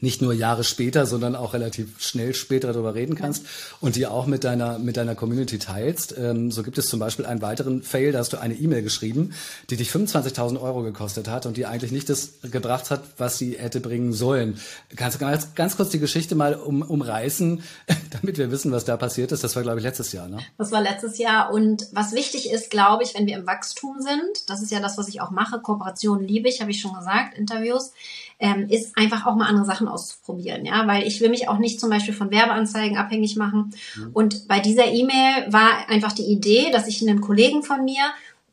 nicht 0.00 0.22
nur 0.22 0.32
Jahre 0.32 0.64
später, 0.64 1.06
sondern 1.06 1.34
auch 1.34 1.54
relativ 1.54 2.00
schnell 2.00 2.34
später 2.34 2.72
darüber 2.72 2.94
reden 2.94 3.14
kannst 3.14 3.44
und 3.80 3.96
die 3.96 4.06
auch 4.06 4.26
mit 4.26 4.44
deiner, 4.44 4.78
mit 4.78 4.96
deiner 4.96 5.14
Community 5.14 5.58
teilst. 5.58 6.16
Ähm, 6.16 6.50
so 6.50 6.62
gibt 6.62 6.78
es 6.78 6.88
zum 6.88 7.00
Beispiel 7.00 7.26
einen 7.26 7.42
weiteren 7.42 7.82
Fail, 7.82 8.12
da 8.12 8.20
hast 8.20 8.32
du 8.32 8.40
eine 8.40 8.54
E-Mail 8.54 8.82
geschrieben, 8.82 9.34
die 9.70 9.76
dich 9.76 9.90
25.000 9.90 10.60
Euro 10.60 10.82
gekostet 10.82 11.28
hat 11.28 11.46
und 11.46 11.56
die 11.56 11.66
eigentlich 11.66 11.92
nicht 11.92 12.08
das 12.08 12.34
gebracht 12.42 12.90
hat, 12.90 13.02
was 13.18 13.38
sie 13.38 13.58
hätte 13.58 13.80
bringen 13.80 14.12
sollen. 14.12 14.60
Kannst 14.96 15.16
du 15.16 15.20
ganz, 15.20 15.54
ganz 15.54 15.76
kurz 15.76 15.90
die 15.90 15.98
Geschichte 15.98 16.34
mal 16.34 16.54
um, 16.54 16.82
umreißen, 16.82 17.62
damit 18.10 18.38
wir 18.38 18.50
wissen, 18.50 18.72
was 18.72 18.84
da 18.84 18.96
passiert 18.96 19.32
ist? 19.32 19.42
Das 19.42 19.56
war, 19.56 19.62
glaube 19.62 19.78
ich, 19.78 19.84
letztes 19.84 20.12
Jahr, 20.12 20.28
ne? 20.28 20.38
Das 20.56 20.72
war 20.72 20.80
letztes 20.80 21.18
Jahr 21.18 21.52
und 21.52 21.88
was 21.92 22.12
wichtig 22.12 22.50
ist, 22.50 22.70
glaube 22.70 23.02
ich, 23.02 23.14
wenn 23.14 23.26
wir 23.26 23.36
im 23.36 23.46
Wachstum 23.46 23.96
sind, 24.00 24.48
das 24.48 24.62
ist 24.62 24.70
ja 24.70 24.80
das, 24.80 24.98
was 24.98 25.08
ich 25.08 25.20
auch 25.20 25.30
mache, 25.30 25.60
Kooperation 25.60 26.22
liebe 26.22 26.48
ich, 26.48 26.60
habe 26.60 26.70
ich 26.70 26.80
schon 26.80 26.94
gesagt, 26.94 27.36
Interviews, 27.36 27.92
ähm, 28.38 28.68
ist 28.68 28.96
einfach 28.96 29.26
auch 29.26 29.34
mal 29.34 29.46
andere 29.46 29.66
Sachen 29.66 29.88
auszuprobieren, 29.88 30.64
ja, 30.64 30.86
weil 30.86 31.06
ich 31.06 31.20
will 31.20 31.28
mich 31.28 31.48
auch 31.48 31.58
nicht 31.58 31.80
zum 31.80 31.90
Beispiel 31.90 32.14
von 32.14 32.30
Werbeanzeigen 32.30 32.96
abhängig 32.96 33.36
machen. 33.36 33.74
Mhm. 33.96 34.10
Und 34.12 34.48
bei 34.48 34.60
dieser 34.60 34.86
E-Mail 34.86 35.52
war 35.52 35.88
einfach 35.88 36.12
die 36.12 36.30
Idee, 36.30 36.70
dass 36.70 36.86
ich 36.86 37.02
einen 37.02 37.20
Kollegen 37.20 37.62
von 37.62 37.84
mir 37.84 38.02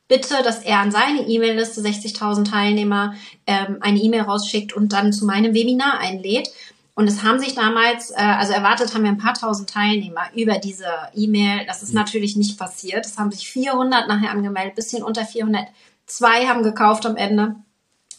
bitte, 0.08 0.44
dass 0.44 0.60
er 0.60 0.80
an 0.80 0.92
seine 0.92 1.28
E-Mail-Liste 1.28 1.82
60.000 1.82 2.50
Teilnehmer 2.50 3.16
ähm, 3.48 3.78
eine 3.82 4.00
E-Mail 4.00 4.22
rausschickt 4.22 4.74
und 4.74 4.94
dann 4.94 5.14
zu 5.14 5.26
meinem 5.26 5.54
Webinar 5.54 6.00
einlädt. 6.00 6.50
Und 6.96 7.08
es 7.08 7.24
haben 7.24 7.40
sich 7.40 7.56
damals, 7.56 8.12
äh, 8.12 8.16
also 8.16 8.54
erwartet 8.54 8.94
haben 8.94 9.04
wir 9.04 9.10
ein 9.10 9.18
paar 9.18 9.34
tausend 9.34 9.70
Teilnehmer 9.70 10.24
über 10.34 10.60
diese 10.60 10.86
E-Mail. 11.14 11.66
Das 11.68 11.84
ist 11.84 11.90
mhm. 11.90 12.00
natürlich 12.00 12.36
nicht 12.36 12.58
passiert. 12.58 13.06
Es 13.06 13.18
haben 13.18 13.32
sich 13.32 13.48
400 13.50 14.08
nachher 14.08 14.32
angemeldet, 14.32 14.76
bisschen 14.76 15.04
unter 15.04 15.26
400. 15.26 15.68
Zwei 16.06 16.48
haben 16.48 16.64
gekauft 16.64 17.06
am 17.06 17.18
Ende. 17.18 17.56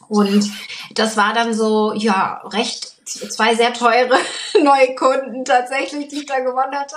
Und 0.09 0.51
das 0.95 1.17
war 1.17 1.33
dann 1.33 1.55
so, 1.55 1.93
ja, 1.93 2.43
recht, 2.45 2.95
zwei 3.07 3.55
sehr 3.55 3.73
teure 3.73 4.19
neue 4.63 4.95
Kunden 4.95 5.45
tatsächlich, 5.45 6.09
die 6.09 6.21
ich 6.21 6.27
da 6.27 6.41
gewonnen 6.41 6.75
hatte. 6.75 6.97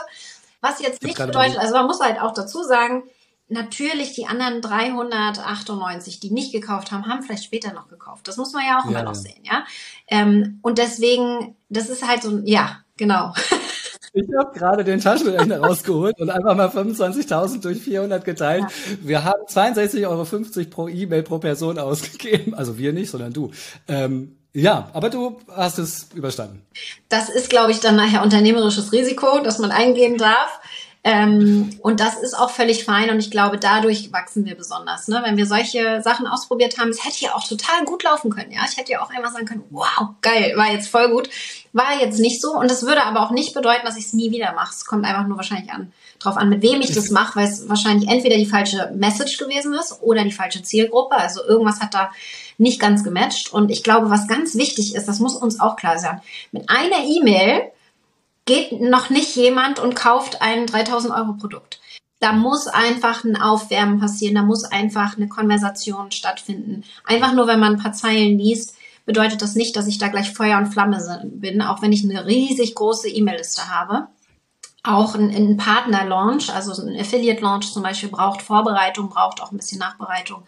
Was 0.62 0.82
jetzt 0.82 1.04
nicht 1.04 1.18
bedeutet, 1.18 1.58
also 1.58 1.74
man 1.74 1.86
muss 1.86 2.02
halt 2.02 2.20
auch 2.20 2.34
dazu 2.34 2.64
sagen, 2.64 3.04
natürlich 3.48 4.14
die 4.14 4.28
anderen 4.28 4.62
398, 4.62 6.20
die 6.20 6.32
nicht 6.32 6.52
gekauft 6.52 6.92
haben, 6.92 7.08
haben 7.08 7.24
vielleicht 7.24 7.46
später 7.46 7.74
noch 7.74 7.88
gekauft. 7.88 8.28
Das 8.28 8.38
muss 8.38 8.54
man 8.54 8.66
ja 8.66 8.80
auch 8.80 8.86
ja, 8.86 8.92
immer 8.92 9.04
noch 9.04 9.16
sehen, 9.16 9.44
ja. 9.44 9.66
Ähm, 10.08 10.60
und 10.62 10.78
deswegen, 10.78 11.56
das 11.70 11.90
ist 11.90 12.08
halt 12.08 12.22
so, 12.22 12.40
ja, 12.44 12.84
genau. 12.98 13.34
Ich 14.14 14.28
habe 14.38 14.58
gerade 14.58 14.84
den 14.84 15.00
Taschenrechner 15.00 15.60
rausgeholt 15.64 16.20
und 16.20 16.30
einfach 16.30 16.56
mal 16.56 16.68
25.000 16.68 17.62
durch 17.62 17.80
400 17.80 18.26
geteilt. 18.26 18.66
Wir 19.02 19.24
haben 19.24 19.44
62,50 19.48 20.08
Euro 20.08 20.26
pro 20.70 20.88
E-Mail 20.88 21.24
pro 21.24 21.40
Person 21.40 21.80
ausgegeben. 21.80 22.54
Also 22.54 22.78
wir 22.78 22.94
nicht, 22.94 23.10
sondern 23.10 23.34
du. 23.34 23.52
Ähm, 23.88 24.36
ja, 24.52 24.90
aber 24.94 25.12
du 25.12 25.40
hast 25.56 25.78
es 25.78 26.08
überstanden. 26.16 26.66
Das 27.08 27.30
ist, 27.30 27.50
glaube 27.50 27.72
ich, 27.72 27.82
dann 27.82 27.96
nachher 27.96 28.24
unternehmerisches 28.24 28.92
Risiko, 28.92 29.42
das 29.44 29.60
man 29.60 29.72
eingehen 29.72 30.18
darf. 30.18 30.60
Ähm, 31.02 31.70
und 31.82 32.02
das 32.02 32.18
ist 32.18 32.38
auch 32.38 32.50
völlig 32.50 32.84
fein 32.84 33.10
und 33.10 33.20
ich 33.20 33.32
glaube, 33.32 33.58
dadurch 33.58 34.12
wachsen 34.12 34.44
wir 34.46 34.56
besonders. 34.56 35.08
Ne? 35.08 35.22
Wenn 35.24 35.38
wir 35.38 35.46
solche 35.46 36.02
Sachen 36.02 36.28
ausprobiert 36.28 36.78
haben, 36.78 36.90
es 36.90 37.06
hätte 37.06 37.24
ja 37.24 37.36
auch 37.36 37.48
total 37.48 37.86
gut 37.86 38.04
laufen 38.04 38.30
können. 38.30 38.52
Ja, 38.52 38.62
ich 38.70 38.76
hätte 38.76 38.92
ja 38.92 39.02
auch 39.02 39.10
einfach 39.10 39.32
sagen 39.32 39.46
können, 39.46 39.64
wow, 39.70 40.10
geil, 40.22 40.54
war 40.58 40.70
jetzt 40.72 40.90
voll 40.90 41.10
gut. 41.10 41.30
War 41.72 42.02
jetzt 42.02 42.20
nicht 42.20 42.42
so 42.42 42.52
und 42.52 42.70
es 42.70 42.84
würde 42.84 43.06
aber 43.06 43.22
auch 43.22 43.32
nicht 43.32 43.54
bedeuten, 43.54 43.86
dass 43.86 43.96
ich 43.96 44.08
es 44.08 44.14
nie 44.14 44.32
wieder 44.32 44.52
mache. 44.54 44.74
Es 44.76 44.86
kommt 44.86 45.06
einfach 45.06 45.26
nur 45.26 45.38
wahrscheinlich 45.38 45.72
an, 45.72 45.94
drauf 46.20 46.36
an, 46.36 46.50
mit 46.50 46.62
wem 46.64 46.82
ich 46.82 46.94
das 46.94 47.12
mache, 47.12 47.38
weil 47.38 47.48
es 47.48 47.70
wahrscheinlich 47.70 48.10
entweder 48.10 48.36
die 48.36 48.46
falsche 48.46 48.92
Message 48.94 49.38
gewesen 49.38 49.74
ist 49.76 50.02
oder 50.02 50.26
die 50.26 50.34
falsche 50.34 50.64
Zielgruppe. 50.64 51.16
Also 51.16 51.42
irgendwas 51.46 51.80
hat 51.80 51.94
da 51.94 52.12
nicht 52.58 52.82
ganz 52.82 53.06
gematcht. 53.06 53.54
Und 53.54 53.72
ich 53.72 53.84
glaube, 53.84 54.10
was 54.10 54.28
ganz 54.28 54.56
wichtig 54.56 54.96
ist, 54.96 55.08
das 55.08 55.20
muss 55.20 55.36
uns 55.36 55.62
auch 55.62 55.78
klar 55.78 55.98
sein. 55.98 56.20
Mit 56.52 56.70
einer 56.70 57.06
E-Mail 57.06 57.72
geht 58.50 58.82
noch 58.82 59.12
nicht 59.12 59.36
jemand 59.36 59.78
und 59.78 59.96
kauft 59.96 60.42
ein 60.42 60.66
3000 60.66 61.14
Euro 61.14 61.34
Produkt. 61.34 61.80
Da 62.20 62.34
muss 62.34 62.66
einfach 62.66 63.24
ein 63.24 63.40
Aufwärmen 63.40 64.00
passieren, 64.00 64.34
da 64.34 64.42
muss 64.42 64.64
einfach 64.64 65.16
eine 65.16 65.28
Konversation 65.28 66.12
stattfinden. 66.12 66.84
Einfach 67.06 67.34
nur, 67.34 67.46
wenn 67.46 67.60
man 67.60 67.74
ein 67.74 67.82
paar 67.82 67.94
Zeilen 67.94 68.40
liest, 68.40 68.76
bedeutet 69.06 69.44
das 69.44 69.54
nicht, 69.54 69.76
dass 69.76 69.86
ich 69.86 70.00
da 70.00 70.08
gleich 70.08 70.32
Feuer 70.32 70.58
und 70.58 70.74
Flamme 70.74 71.00
bin, 71.26 71.62
auch 71.62 71.84
wenn 71.84 71.94
ich 71.94 72.04
eine 72.04 72.26
riesig 72.26 72.74
große 72.74 73.08
E-Mail-Liste 73.08 73.70
habe 73.70 74.08
auch 74.90 75.16
ein, 75.16 75.30
ein 75.30 75.58
Partner-Launch, 75.58 76.54
also 76.54 76.82
ein 76.82 77.00
Affiliate-Launch 77.00 77.72
zum 77.72 77.84
Beispiel, 77.84 78.10
braucht 78.10 78.42
Vorbereitung, 78.42 79.10
braucht 79.10 79.42
auch 79.42 79.52
ein 79.52 79.58
bisschen 79.58 79.80
Nachbereitung. 79.80 80.44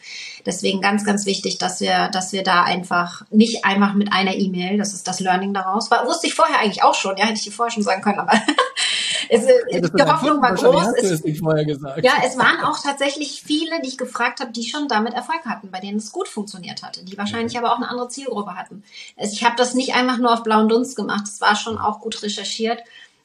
Deswegen 0.46 0.82
ganz, 0.82 1.06
ganz 1.06 1.26
wichtig, 1.26 1.58
dass 1.58 1.80
wir, 1.80 2.10
dass 2.10 2.32
wir 2.34 2.44
da 2.44 2.64
einfach 2.64 3.24
nicht 3.30 3.66
einfach 3.66 3.94
mit 3.94 4.12
einer 4.12 4.36
E-Mail, 4.36 4.78
das 4.78 4.94
ist 4.94 5.08
das 5.08 5.20
Learning 5.20 5.54
daraus, 5.54 5.92
war, 5.92 6.06
wusste 6.06 6.28
ich 6.28 6.34
vorher 6.34 6.60
eigentlich 6.60 6.84
auch 6.84 6.96
schon, 6.96 7.18
ja, 7.18 7.26
hätte 7.26 7.36
ich 7.36 7.44
dir 7.44 7.52
vorher 7.52 7.72
schon 7.72 7.84
sagen 7.84 8.02
können, 8.02 8.20
aber 8.20 8.34
es, 9.30 9.46
die 9.46 10.04
Hoffnung 10.04 10.42
war 10.42 10.56
groß. 10.56 10.94
Es, 11.02 11.24
ja, 12.04 12.14
es 12.26 12.38
waren 12.38 12.62
auch 12.64 12.80
tatsächlich 12.82 13.44
viele, 13.46 13.82
die 13.82 13.90
ich 13.90 13.98
gefragt 13.98 14.40
habe, 14.40 14.52
die 14.52 14.64
schon 14.64 14.88
damit 14.88 15.14
Erfolg 15.14 15.46
hatten, 15.46 15.72
bei 15.72 15.80
denen 15.80 15.98
es 15.98 16.12
gut 16.12 16.28
funktioniert 16.28 16.84
hatte, 16.84 17.06
die 17.06 17.18
wahrscheinlich 17.18 17.58
aber 17.58 17.72
auch 17.72 17.78
eine 17.78 17.90
andere 17.90 18.10
Zielgruppe 18.10 18.56
hatten. 18.56 18.84
Ich 19.18 19.44
habe 19.44 19.56
das 19.56 19.74
nicht 19.74 19.96
einfach 19.96 20.18
nur 20.18 20.34
auf 20.34 20.44
blauen 20.44 20.68
Dunst 20.68 20.96
gemacht, 20.96 21.26
es 21.26 21.42
war 21.42 21.56
schon 21.56 21.78
auch 21.78 22.00
gut 22.00 22.22
recherchiert 22.24 22.80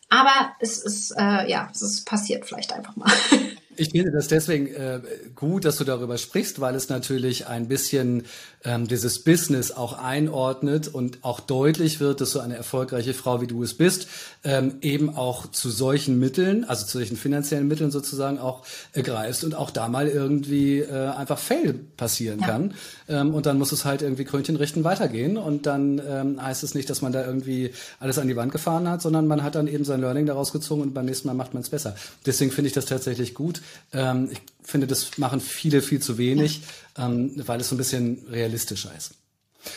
aber 0.08 0.54
es 0.60 0.78
ist, 0.78 1.12
äh, 1.12 1.50
ja, 1.50 1.68
es 1.72 1.82
ist 1.82 2.06
passiert 2.06 2.46
vielleicht 2.46 2.72
einfach 2.72 2.96
mal. 2.96 3.10
Ich 3.76 3.90
finde 3.90 4.10
das 4.10 4.28
deswegen 4.28 4.66
äh, 4.68 5.00
gut, 5.34 5.64
dass 5.64 5.76
du 5.76 5.84
darüber 5.84 6.18
sprichst, 6.18 6.60
weil 6.60 6.74
es 6.74 6.88
natürlich 6.88 7.46
ein 7.46 7.68
bisschen 7.68 8.24
ähm, 8.64 8.88
dieses 8.88 9.22
Business 9.22 9.70
auch 9.70 9.98
einordnet 9.98 10.88
und 10.88 11.18
auch 11.22 11.40
deutlich 11.40 12.00
wird, 12.00 12.20
dass 12.20 12.30
so 12.30 12.40
eine 12.40 12.56
erfolgreiche 12.56 13.14
Frau, 13.14 13.40
wie 13.40 13.46
du 13.46 13.62
es 13.62 13.74
bist, 13.74 14.08
ähm, 14.44 14.76
eben 14.80 15.14
auch 15.14 15.50
zu 15.50 15.70
solchen 15.70 16.18
Mitteln, 16.18 16.64
also 16.64 16.86
zu 16.86 16.98
solchen 16.98 17.16
finanziellen 17.16 17.68
Mitteln 17.68 17.90
sozusagen 17.90 18.38
auch 18.38 18.64
ergreifst 18.92 19.44
und 19.44 19.54
auch 19.54 19.70
da 19.70 19.88
mal 19.88 20.08
irgendwie 20.08 20.80
äh, 20.80 21.08
einfach 21.08 21.38
Fail 21.38 21.74
passieren 21.96 22.40
ja. 22.40 22.46
kann. 22.46 22.74
Ähm, 23.08 23.34
und 23.34 23.46
dann 23.46 23.58
muss 23.58 23.72
es 23.72 23.84
halt 23.84 24.02
irgendwie 24.02 24.24
Krönchen 24.24 24.56
richten 24.56 24.84
weitergehen 24.84 25.36
und 25.36 25.66
dann 25.66 26.00
ähm, 26.06 26.42
heißt 26.42 26.64
es 26.64 26.74
nicht, 26.74 26.90
dass 26.90 27.02
man 27.02 27.12
da 27.12 27.24
irgendwie 27.24 27.72
alles 28.00 28.18
an 28.18 28.28
die 28.28 28.36
Wand 28.36 28.52
gefahren 28.52 28.88
hat, 28.88 29.02
sondern 29.02 29.26
man 29.26 29.42
hat 29.42 29.54
dann 29.54 29.68
eben 29.68 29.84
sein 29.84 30.00
Learning 30.00 30.26
daraus 30.26 30.52
gezogen 30.52 30.82
und 30.82 30.94
beim 30.94 31.06
nächsten 31.06 31.28
Mal 31.28 31.34
macht 31.34 31.54
man 31.54 31.62
es 31.62 31.70
besser. 31.70 31.94
Deswegen 32.24 32.50
finde 32.50 32.68
ich 32.68 32.74
das 32.74 32.86
tatsächlich 32.86 33.34
gut 33.34 33.60
ähm, 33.92 34.30
ich 34.32 34.40
finde, 34.62 34.86
das 34.86 35.18
machen 35.18 35.40
viele 35.40 35.82
viel 35.82 36.00
zu 36.00 36.18
wenig, 36.18 36.62
ähm, 36.98 37.32
weil 37.46 37.60
es 37.60 37.68
so 37.68 37.74
ein 37.74 37.78
bisschen 37.78 38.26
realistischer 38.30 38.90
ist. 38.96 39.14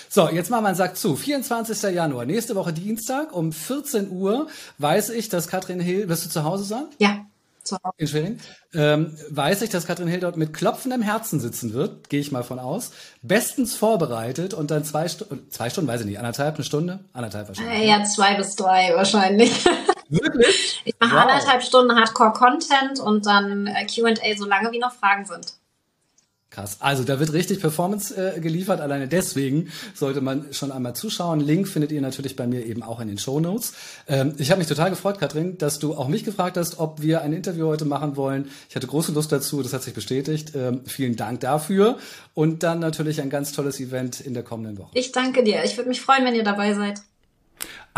So, 0.08 0.30
jetzt 0.30 0.50
machen 0.50 0.64
wir 0.64 0.70
einen 0.70 0.78
Sack 0.78 0.98
zu. 0.98 1.16
24. 1.16 1.94
Januar, 1.94 2.26
nächste 2.26 2.56
Woche 2.56 2.74
Dienstag 2.74 3.34
um 3.34 3.52
14 3.52 4.10
Uhr 4.10 4.48
weiß 4.78 5.10
ich, 5.10 5.30
dass 5.30 5.48
Katrin 5.48 5.80
Hill, 5.80 6.10
wirst 6.10 6.26
du 6.26 6.30
zu 6.30 6.44
Hause 6.44 6.64
sein? 6.64 6.86
Ja. 7.00 7.26
In 7.98 8.08
Schwerin. 8.08 8.40
Ähm, 8.74 9.16
weiß 9.30 9.62
ich, 9.62 9.70
dass 9.70 9.86
Katrin 9.86 10.08
Hill 10.08 10.22
dort 10.22 10.38
mit 10.38 10.54
klopfendem 10.54 11.04
Herzen 11.04 11.40
sitzen 11.40 11.74
wird, 11.74 12.10
gehe 12.10 12.20
ich 12.20 12.32
mal 12.32 12.44
von 12.44 12.58
aus. 12.58 12.92
Bestens 13.22 13.76
vorbereitet 13.76 14.56
und 14.56 14.72
dann 14.72 14.84
zwei 14.84 15.08
Stunden, 15.08 15.52
zwei 15.52 15.70
Stunden, 15.70 15.88
weiß 15.88 16.02
ich 16.02 16.08
nicht, 16.08 16.18
anderthalb, 16.18 16.56
eine 16.56 16.64
Stunde? 16.64 17.00
Anderthalb 17.14 17.48
wahrscheinlich. 17.48 17.88
Ja, 17.88 18.04
zwei 18.06 18.36
bis 18.36 18.56
drei 18.56 18.96
wahrscheinlich. 18.96 19.52
Wirklich? 20.10 20.82
Ich 20.86 20.96
mache 21.00 21.16
wow. 21.16 21.22
anderthalb 21.22 21.64
Stunden 21.64 21.96
Hardcore-Content 21.96 23.00
und 23.00 23.26
dann 23.26 23.68
äh, 23.68 23.86
QA, 23.86 24.14
so 24.38 24.46
lange 24.46 24.72
wie 24.72 24.80
noch 24.80 24.94
Fragen 24.94 25.26
sind. 25.26 25.54
Krass. 26.50 26.78
Also 26.80 27.04
da 27.04 27.20
wird 27.20 27.32
richtig 27.32 27.60
Performance 27.60 28.16
äh, 28.16 28.40
geliefert. 28.40 28.82
Alleine 28.82 29.08
deswegen 29.08 29.72
sollte 29.94 30.20
man 30.20 30.52
schon 30.52 30.72
einmal 30.72 30.96
zuschauen. 30.96 31.42
Link 31.42 31.68
findet 31.68 31.92
ihr 31.92 32.02
natürlich 32.02 32.36
bei 32.36 32.48
mir 32.48 32.66
eben 32.66 32.82
auch 32.82 33.00
in 33.00 33.08
den 33.08 33.20
Show 33.20 33.40
Notes. 33.40 33.74
Ähm, 34.08 34.34
ich 34.40 34.50
habe 34.50 34.58
mich 34.58 34.68
total 34.68 34.90
gefreut, 34.90 35.20
Katrin, 35.20 35.60
dass 35.60 35.78
du 35.78 35.94
auch 35.94 36.08
mich 36.08 36.24
gefragt 36.24 36.58
hast, 36.58 36.80
ob 36.80 37.04
wir 37.04 37.22
ein 37.22 37.34
Interview 37.34 37.68
heute 37.68 37.86
machen 37.86 38.16
wollen. 38.16 38.50
Ich 38.68 38.76
hatte 38.76 38.88
große 38.88 39.12
Lust 39.12 39.32
dazu. 39.32 39.62
Das 39.62 39.74
hat 39.74 39.84
sich 39.84 39.94
bestätigt. 39.94 40.54
Ähm, 40.56 40.82
vielen 40.88 41.16
Dank 41.16 41.42
dafür. 41.42 42.00
Und 42.34 42.64
dann 42.64 42.80
natürlich 42.80 43.22
ein 43.22 43.30
ganz 43.30 43.52
tolles 43.52 43.80
Event 43.80 44.20
in 44.20 44.34
der 44.34 44.42
kommenden 44.42 44.80
Woche. 44.80 44.90
Ich 44.96 45.12
danke 45.12 45.44
dir. 45.44 45.64
Ich 45.66 45.78
würde 45.78 45.90
mich 45.90 46.02
freuen, 46.02 46.26
wenn 46.26 46.34
ihr 46.34 46.44
dabei 46.44 46.74
seid. 46.74 47.00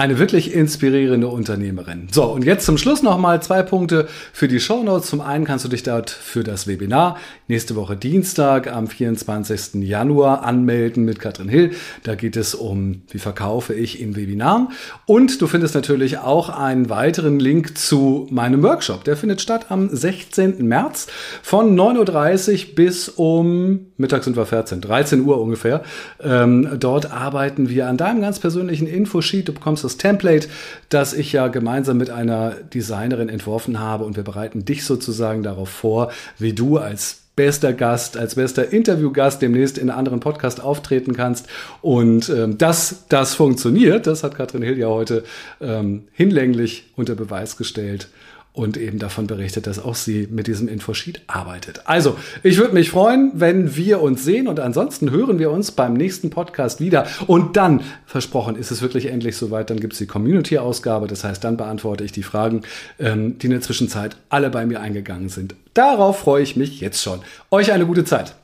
Eine 0.02 0.18
wirklich 0.18 0.56
inspirierende 0.56 1.28
Unternehmerin. 1.28 2.08
So, 2.12 2.24
und 2.24 2.44
jetzt 2.44 2.66
zum 2.66 2.80
Schluss 2.80 3.04
nochmal 3.04 3.40
zwei 3.44 3.62
Punkte 3.62 4.08
für 4.34 4.48
die 4.48 4.60
Show 4.60 4.82
Notes. 4.82 5.08
Zum 5.12 5.22
einen 5.22 5.46
kannst 5.46 5.64
du 5.64 5.70
dich 5.70 5.84
dort 5.84 6.10
für 6.10 6.44
das 6.44 6.66
Webinar 6.66 7.20
nächste 7.48 7.76
Woche 7.76 7.96
Dienstag 7.96 8.66
am 8.66 8.88
24. 8.88 9.76
Januar 9.84 10.44
anmelden 10.44 11.06
mit 11.06 11.20
Katrin 11.20 11.50
Hill. 11.50 11.74
Da 12.02 12.16
geht 12.16 12.36
es 12.36 12.56
um, 12.56 13.04
wie 13.12 13.20
verkaufe 13.20 13.76
ich 13.76 14.02
in 14.02 14.16
Webinaren. 14.16 14.70
Und 15.06 15.40
du 15.40 15.46
findest 15.46 15.76
natürlich 15.76 16.18
auch 16.18 16.50
einen 16.50 16.90
weiteren 16.90 17.40
Link 17.40 17.78
zu 17.78 18.26
meinem 18.32 18.64
Workshop. 18.64 19.04
Der 19.04 19.16
findet 19.16 19.40
statt 19.40 19.68
am 19.70 19.88
16. 19.96 20.66
März 20.66 21.06
von 21.44 21.80
9.30 21.80 22.70
Uhr 22.70 22.76
bis 22.76 23.08
um, 23.08 23.82
Mittag 23.98 24.24
sind 24.24 24.36
wir 24.36 24.48
14, 24.48 24.82
13 24.82 25.22
Uhr 25.22 25.40
ungefähr. 25.40 25.84
Ähm, 26.24 26.68
dort 26.80 27.12
arbeiten 27.12 27.70
wir 27.70 27.88
an 27.88 27.98
deinem 27.98 28.22
ganz 28.22 28.40
persönlichen 28.40 28.88
Infosheet. 28.88 29.48
Du 29.48 29.54
bekommst 29.54 29.84
das 29.84 29.91
Template, 29.98 30.48
das 30.90 31.14
ich 31.14 31.32
ja 31.34 31.48
gemeinsam 31.48 31.98
mit 31.98 32.10
einer 32.10 32.52
Designerin 32.52 33.30
entworfen 33.30 33.80
habe 33.80 34.04
und 34.06 34.16
wir 34.16 34.24
bereiten 34.24 34.66
dich 34.66 34.86
sozusagen 34.86 35.44
darauf 35.44 35.70
vor, 35.70 36.12
wie 36.38 36.54
du 36.54 36.78
als 36.78 37.22
bester 37.36 37.74
Gast, 37.74 38.18
als 38.18 38.36
bester 38.36 38.72
Interviewgast 38.72 39.42
demnächst 39.42 39.78
in 39.78 39.90
einem 39.90 40.00
anderen 40.00 40.20
Podcast 40.20 40.62
auftreten 40.62 41.14
kannst. 41.14 41.48
Und 41.82 42.30
ähm, 42.30 42.58
dass 42.58 43.06
das 43.10 43.34
funktioniert, 43.34 44.06
das 44.06 44.24
hat 44.24 44.36
Katrin 44.36 44.62
Hill 44.62 44.78
ja 44.78 44.88
heute 44.88 45.24
ähm, 45.62 46.04
hinlänglich 46.12 46.92
unter 46.96 47.16
Beweis 47.16 47.58
gestellt 47.58 48.10
und 48.54 48.76
eben 48.76 49.00
davon 49.00 49.28
berichtet, 49.28 49.66
dass 49.66 49.80
auch 49.80 49.96
sie 49.96 50.28
mit 50.30 50.48
diesem 50.48 50.68
Infosheet 50.68 51.22
arbeitet. 51.28 51.82
Also, 51.86 52.18
ich 52.44 52.58
würde 52.58 52.74
mich 52.74 52.90
freuen, 52.90 53.32
wenn 53.34 53.76
wir 53.76 54.02
uns 54.02 54.26
sehen 54.26 54.48
und 54.48 54.60
ansonsten 54.60 55.12
hören 55.12 55.40
wir 55.40 55.52
uns 55.52 55.72
beim 55.72 55.94
nächsten 55.94 56.30
Podcast 56.30 56.82
wieder. 56.82 57.08
Und 57.28 57.56
dann, 57.56 57.82
versprochen, 58.06 58.58
ist 58.58 58.72
es 58.72 58.82
wirklich 58.82 59.06
endlich 59.06 59.38
soweit, 59.38 59.70
dann 59.70 59.80
gibt 59.80 59.94
es 59.94 60.00
die 60.00 60.08
Community-Ausgabe. 60.08 61.08
Das 61.08 61.24
heißt, 61.24 61.44
dann 61.44 61.56
beantworte 61.56 62.04
ich 62.04 62.12
die 62.12 62.24
Fragen, 62.24 62.64
ähm, 63.00 63.38
die 63.40 63.48
in 63.48 63.52
der 63.52 63.62
Zwischenzeit 63.62 64.18
alle 64.30 64.50
bei 64.50 64.66
mir 64.66 64.82
eingegangen 64.82 65.30
sind. 65.30 65.56
Darauf 65.74 66.20
freue 66.20 66.44
ich 66.44 66.58
mich 66.58 66.82
jetzt 66.82 67.02
schon. 67.02 67.22
Euch 67.52 67.72
eine 67.72 67.86
gute 67.86 68.04
Zeit. 68.04 68.36